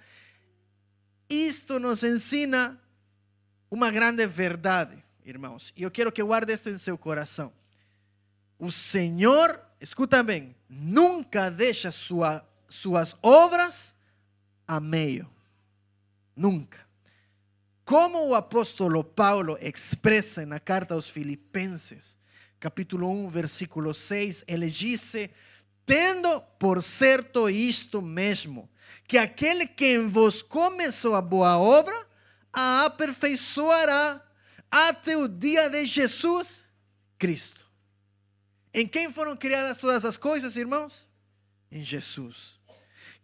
Isto 1.30 1.80
nos 1.80 2.02
ensina 2.02 2.78
uma 3.70 3.90
grande 3.90 4.26
verdade, 4.26 5.02
irmãos. 5.24 5.72
E 5.74 5.82
eu 5.82 5.90
quero 5.90 6.12
que 6.12 6.22
guarde 6.22 6.52
isto 6.52 6.68
em 6.68 6.76
seu 6.76 6.98
coração. 6.98 7.50
O 8.58 8.70
Senhor, 8.70 9.58
escuta 9.80 10.22
bem, 10.22 10.54
nunca 10.68 11.50
deixa 11.50 11.90
sua, 11.90 12.46
suas 12.68 13.16
obras 13.22 13.94
a 14.68 14.78
meio. 14.78 15.26
Nunca. 16.36 16.86
Como 17.82 18.28
o 18.28 18.34
apóstolo 18.34 19.02
Paulo 19.02 19.56
expressa 19.62 20.44
na 20.44 20.60
carta 20.60 20.92
aos 20.92 21.08
Filipenses, 21.08 22.18
capítulo 22.60 23.08
1, 23.08 23.30
versículo 23.30 23.94
6, 23.94 24.44
ele 24.46 24.68
disse 24.68 25.30
tendo 25.84 26.40
por 26.58 26.82
certo 26.82 27.48
isto 27.48 28.00
mesmo, 28.00 28.70
que 29.06 29.18
aquele 29.18 29.66
que 29.66 29.94
em 29.94 30.06
vos 30.06 30.42
começou 30.42 31.14
a 31.14 31.20
boa 31.20 31.58
obra, 31.58 31.94
a 32.52 32.84
aperfeiçoará 32.86 34.22
até 34.70 35.16
o 35.16 35.28
dia 35.28 35.68
de 35.68 35.86
Jesus 35.86 36.64
Cristo. 37.18 37.66
Em 38.72 38.86
quem 38.86 39.12
foram 39.12 39.36
criadas 39.36 39.78
todas 39.78 40.04
as 40.04 40.16
coisas, 40.16 40.56
irmãos? 40.56 41.08
Em 41.70 41.84
Jesus. 41.84 42.58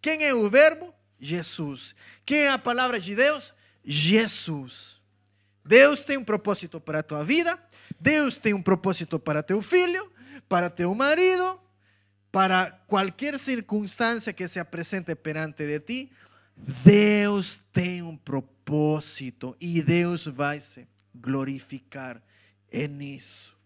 Quem 0.00 0.24
é 0.24 0.34
o 0.34 0.48
Verbo? 0.50 0.94
Jesus. 1.18 1.94
Quem 2.24 2.40
é 2.40 2.50
a 2.50 2.59
palavra 2.59 3.00
de 3.00 3.14
Deus? 3.14 3.54
Jesus. 3.84 5.00
Deus 5.64 6.00
tem 6.00 6.16
um 6.16 6.24
propósito 6.24 6.80
para 6.80 7.00
a 7.00 7.02
tua 7.02 7.24
vida, 7.24 7.59
Deus 8.00 8.38
tem 8.38 8.54
um 8.54 8.62
propósito 8.62 9.18
para 9.18 9.42
teu 9.42 9.61
filho, 9.61 10.11
para 10.48 10.70
teu 10.70 10.94
marido, 10.94 11.61
para 12.31 12.70
qualquer 12.87 13.39
circunstância 13.39 14.33
que 14.33 14.47
se 14.47 14.61
apresente 14.61 15.14
perante 15.14 15.66
de 15.66 15.81
ti. 15.81 16.12
Deus 16.57 17.61
tem 17.72 18.03
um 18.03 18.16
propósito 18.16 19.57
e 19.61 19.83
Deus 19.83 20.26
vai 20.26 20.61
se 20.61 20.87
glorificar 21.14 22.22
nisso. 22.91 23.57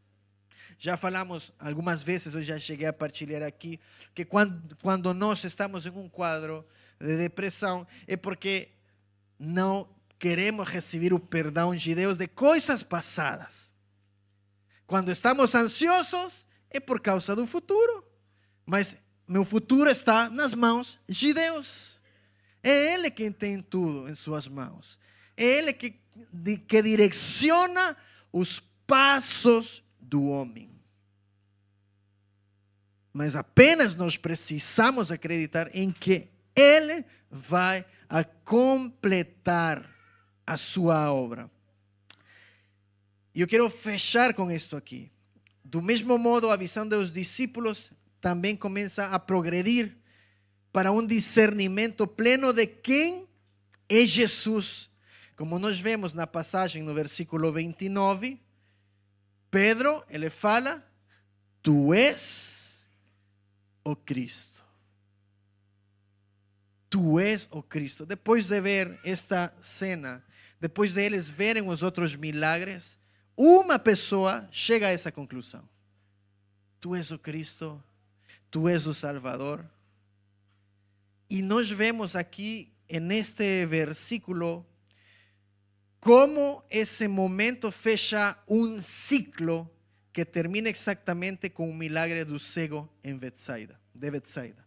Já 0.79 0.97
falamos 0.97 1.53
algumas 1.59 2.03
vezes, 2.03 2.35
eu 2.35 2.43
já 2.43 2.59
cheguei 2.59 2.89
a 2.89 2.93
partilhar 2.93 3.43
aqui, 3.43 3.79
que 4.15 4.25
quando, 4.25 4.77
quando 4.83 5.15
nós 5.15 5.45
estamos 5.45 5.87
em 5.87 5.91
um 5.91 6.09
quadro 6.09 6.67
de 7.01 7.17
depressão 7.17 7.87
é 8.07 8.17
porque 8.17 8.71
não 9.39 9.89
queremos 10.19 10.69
receber 10.69 11.13
o 11.13 11.21
perdão 11.21 11.75
de 11.75 11.95
Deus 11.95 12.17
de 12.17 12.27
coisas 12.27 12.83
passadas. 12.83 13.71
Quando 14.87 15.11
estamos 15.11 15.55
ansiosos 15.55 16.47
é 16.69 16.81
por 16.81 17.01
causa 17.01 17.35
do 17.35 17.47
futuro, 17.47 18.05
mas 18.67 18.99
meu 19.27 19.45
futuro 19.45 19.91
está 19.91 20.29
nas 20.29 20.55
mãos 20.55 20.99
de 21.09 21.33
Deus. 21.33 22.01
É 22.63 22.95
Ele 22.95 23.11
quem 23.11 23.33
tem 23.33 23.61
tudo 23.61 24.09
em 24.09 24.15
suas 24.15 24.47
mãos. 24.47 24.99
É 25.37 25.45
Ele 25.45 25.73
que, 25.73 25.95
que 26.69 26.83
direciona 26.83 27.97
os 28.33 28.61
passos 28.87 29.83
do 30.01 30.29
homem. 30.29 30.71
Mas 33.13 33.37
apenas 33.37 33.95
nós 33.95 34.17
precisamos 34.17 35.11
acreditar 35.11 35.75
em 35.75 35.91
que 35.91 36.29
Ele 36.55 37.05
vai 37.31 37.85
a 38.09 38.23
completar 38.25 39.91
a 40.47 40.57
sua 40.57 41.13
obra. 41.13 41.51
E 43.35 43.41
eu 43.41 43.49
quero 43.49 43.69
fechar 43.71 44.35
com 44.35 44.51
isto 44.51 44.77
aqui. 44.77 45.11
Do 45.65 45.81
mesmo 45.81 46.19
modo, 46.19 46.51
a 46.51 46.57
visão 46.57 46.87
dos 46.87 47.11
discípulos 47.11 47.93
também 48.23 48.57
começa 48.57 49.09
a 49.09 49.19
progredir 49.19 49.95
para 50.73 50.93
um 50.93 51.05
discernimento 51.05 52.07
pleno 52.07 52.53
de 52.53 52.67
quem 52.67 53.29
é 53.89 54.07
Jesus. 54.07 54.89
Como 55.37 55.59
nós 55.59 55.81
vemos 55.81 56.13
na 56.13 56.27
passagem 56.27 56.85
no 56.85 56.95
versículo 56.95 57.53
29, 57.53 58.41
Pedro, 59.51 60.05
ele 60.09 60.31
fala: 60.31 60.83
Tu 61.61 61.93
és 61.93 62.87
o 63.85 63.97
Cristo. 63.97 64.63
Tu 66.89 67.19
és 67.19 67.49
o 67.51 67.61
Cristo. 67.61 68.07
Depois 68.07 68.47
de 68.47 68.61
ver 68.61 69.01
esta 69.05 69.53
cena, 69.61 70.25
depois 70.61 70.95
de 70.95 71.03
eles 71.03 71.29
verem 71.29 71.69
os 71.69 71.83
outros 71.83 72.15
milagres, 72.15 73.01
uma 73.37 73.81
pessoa 73.81 74.49
chega 74.53 74.87
a 74.87 74.93
essa 74.93 75.11
conclusão: 75.11 75.69
Tu 76.79 76.95
és 76.95 77.11
o 77.11 77.19
Cristo, 77.19 77.83
tu 78.53 78.69
és 78.69 78.87
o 78.87 78.95
Salvador. 78.95 79.69
E 81.29 81.43
nós 81.43 81.71
vemos 81.71 82.15
aqui, 82.15 82.69
neste 83.01 83.67
versículo, 83.67 84.65
como 85.99 86.63
esse 86.71 87.09
momento 87.09 87.73
fecha 87.73 88.37
um 88.47 88.79
ciclo 88.81 89.69
que 90.13 90.25
termina 90.27 90.69
exatamente 90.69 91.49
com 91.49 91.71
o 91.71 91.75
milagre 91.75 92.25
do 92.27 92.39
cego 92.39 92.93
em 93.03 93.17
Betsaida, 93.17 93.81
de 93.95 94.11
Betsaida. 94.11 94.63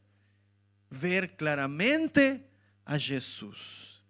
Ver 0.89 1.35
claramente 1.35 2.41
a 2.83 2.97
Jesus. 2.97 4.01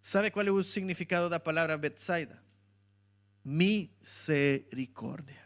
Sabe 0.00 0.30
qual 0.30 0.46
é 0.46 0.50
o 0.50 0.64
significado 0.64 1.28
da 1.28 1.38
palavra 1.38 1.76
Betsaida? 1.76 2.42
Misericórdia. 3.44 5.41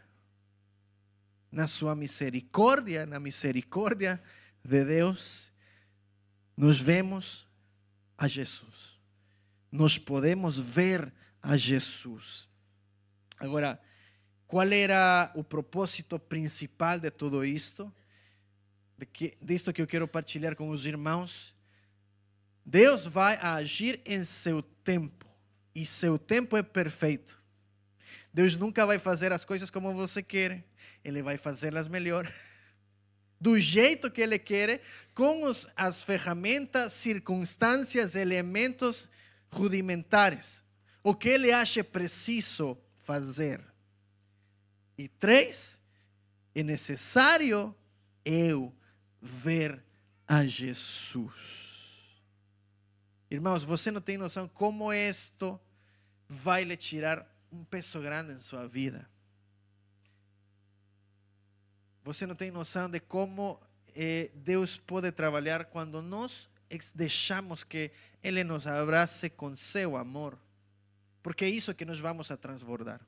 Na 1.57 1.65
sua 1.65 1.95
misericórdia, 1.95 3.07
na 3.07 3.19
misericórdia 3.19 4.21
de 4.63 4.85
Deus, 4.85 5.51
nos 6.55 6.79
vemos 6.79 7.47
a 8.17 8.27
Jesus 8.27 8.97
nós 9.71 9.97
podemos 9.97 10.57
ver 10.57 11.11
a 11.41 11.57
Jesus. 11.57 12.47
Agora, 13.37 13.79
qual 14.47 14.67
era 14.71 15.31
o 15.35 15.43
propósito 15.43 16.17
principal 16.17 16.99
de 16.99 17.11
tudo 17.11 17.45
isto? 17.45 17.93
De 18.97 19.05
que, 19.05 19.37
disto 19.41 19.73
que 19.73 19.81
eu 19.81 19.87
quero 19.87 20.07
partilhar 20.07 20.55
com 20.55 20.69
os 20.69 20.85
irmãos. 20.85 21.53
Deus 22.65 23.05
vai 23.05 23.37
agir 23.37 24.01
em 24.05 24.23
seu 24.23 24.61
tempo, 24.61 25.25
e 25.75 25.85
seu 25.85 26.17
tempo 26.17 26.57
é 26.57 26.63
perfeito. 26.63 27.36
Deus 28.37 28.55
nunca 28.55 28.85
vai 28.85 28.99
fazer 28.99 29.33
as 29.33 29.43
coisas 29.43 29.71
como 29.71 29.95
você 29.95 30.21
quer, 30.21 30.63
Ele 31.03 31.23
vai 31.23 31.39
fazê-las 31.39 31.87
melhor. 31.87 32.31
Do 33.41 33.59
jeito 33.59 34.11
que 34.11 34.21
Ele 34.21 34.37
quer, 34.37 34.79
com 35.15 35.41
os, 35.41 35.67
as 35.75 36.03
ferramentas, 36.03 36.93
circunstâncias, 36.93 38.15
elementos 38.15 39.09
rudimentares. 39.49 40.63
O 41.01 41.15
que 41.15 41.29
ele 41.29 41.51
acha 41.51 41.83
preciso 41.83 42.77
fazer. 42.99 43.59
E 44.95 45.07
três, 45.07 45.81
é 46.53 46.61
necessário 46.61 47.75
eu 48.23 48.71
ver 49.19 49.83
a 50.27 50.45
Jesus. 50.45 52.21
Irmãos, 53.31 53.63
você 53.63 53.89
não 53.89 53.99
tem 53.99 54.15
noção 54.15 54.47
como 54.47 54.93
isto 54.93 55.59
vai 56.29 56.63
lhe 56.63 56.77
tirar 56.77 57.27
um 57.57 57.63
peso 57.63 57.99
grande 57.99 58.33
em 58.33 58.39
sua 58.39 58.67
vida. 58.67 59.07
Você 62.03 62.25
não 62.25 62.35
tem 62.35 62.51
noção 62.51 62.89
de 62.89 62.99
como 62.99 63.59
eh, 63.95 64.29
Deus 64.35 64.77
pode 64.77 65.11
trabalhar 65.11 65.65
quando 65.65 66.01
nós 66.01 66.47
deixamos 66.93 67.63
que 67.63 67.91
Ele 68.23 68.43
nos 68.43 68.67
abrace 68.67 69.29
com 69.29 69.55
seu 69.55 69.97
amor, 69.97 70.37
porque 71.23 71.45
é 71.45 71.49
isso 71.49 71.73
que 71.73 71.83
nós 71.83 71.99
vamos 71.99 72.29
a 72.29 72.37
transbordar. 72.37 73.01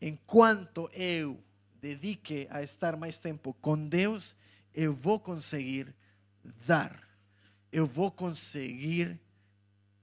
Enquanto 0.00 0.88
eu 0.92 1.42
dedique 1.80 2.46
a 2.50 2.62
estar 2.62 2.96
mais 2.96 3.18
tempo 3.18 3.54
com 3.54 3.88
Deus, 3.88 4.36
eu 4.74 4.94
vou 4.94 5.18
conseguir 5.18 5.94
dar, 6.66 7.08
eu 7.72 7.86
vou 7.86 8.10
conseguir 8.10 9.18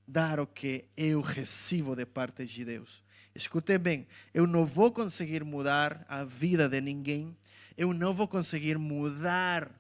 dar 0.07 0.39
o 0.39 0.47
que 0.47 0.85
eu 0.95 1.21
recebo 1.21 1.95
de 1.95 2.05
parte 2.05 2.45
de 2.45 2.65
Deus. 2.65 3.03
Escute 3.37 3.77
bem, 3.77 4.07
eu 4.33 4.47
não 4.47 4.65
vou 4.65 4.91
conseguir 4.91 5.43
mudar 5.43 6.03
a 6.09 6.25
vida 6.25 6.67
de 6.67 6.81
ninguém, 6.81 7.37
eu 7.77 7.93
não 7.93 8.11
vou 8.11 8.27
conseguir 8.27 8.79
mudar 8.79 9.71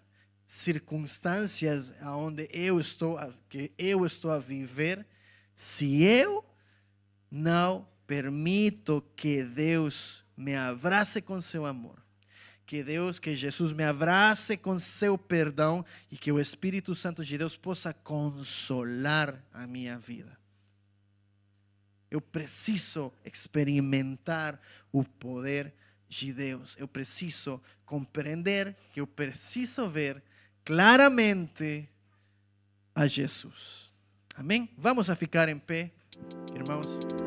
circunstâncias 0.45 1.91
onde 2.03 2.47
eu 2.53 2.79
estou 2.79 3.17
que 3.49 3.71
eu 3.75 4.05
estou 4.05 4.29
a 4.29 4.37
viver, 4.37 5.03
se 5.55 6.03
eu 6.03 6.45
não 7.31 7.87
permito 8.05 9.03
que 9.15 9.41
Deus 9.43 10.23
me 10.37 10.55
abrace 10.55 11.19
com 11.19 11.41
seu 11.41 11.65
amor, 11.65 11.99
que 12.63 12.83
Deus, 12.83 13.17
que 13.17 13.35
Jesus 13.35 13.73
me 13.73 13.83
abrace 13.83 14.55
com 14.55 14.77
seu 14.77 15.17
perdão 15.17 15.83
e 16.11 16.17
que 16.17 16.31
o 16.31 16.39
Espírito 16.39 16.93
Santo 16.93 17.25
de 17.25 17.39
Deus 17.39 17.57
possa 17.57 17.91
consolar 17.91 19.43
a 19.51 19.65
minha 19.65 19.97
vida. 19.97 20.36
Eu 22.09 22.21
preciso 22.21 23.11
experimentar 23.25 24.59
o 24.91 25.03
poder 25.03 25.73
de 26.07 26.33
Deus. 26.33 26.75
Eu 26.79 26.87
preciso 26.87 27.61
compreender 27.85 28.75
que 28.93 29.01
eu 29.01 29.07
preciso 29.07 29.87
ver 29.87 30.21
claramente 30.63 31.89
a 32.95 33.07
Jesus. 33.07 33.93
Amém? 34.35 34.69
Vamos 34.77 35.09
a 35.09 35.15
ficar 35.15 35.49
em 35.49 35.57
pé, 35.57 35.91
irmãos. 36.55 37.26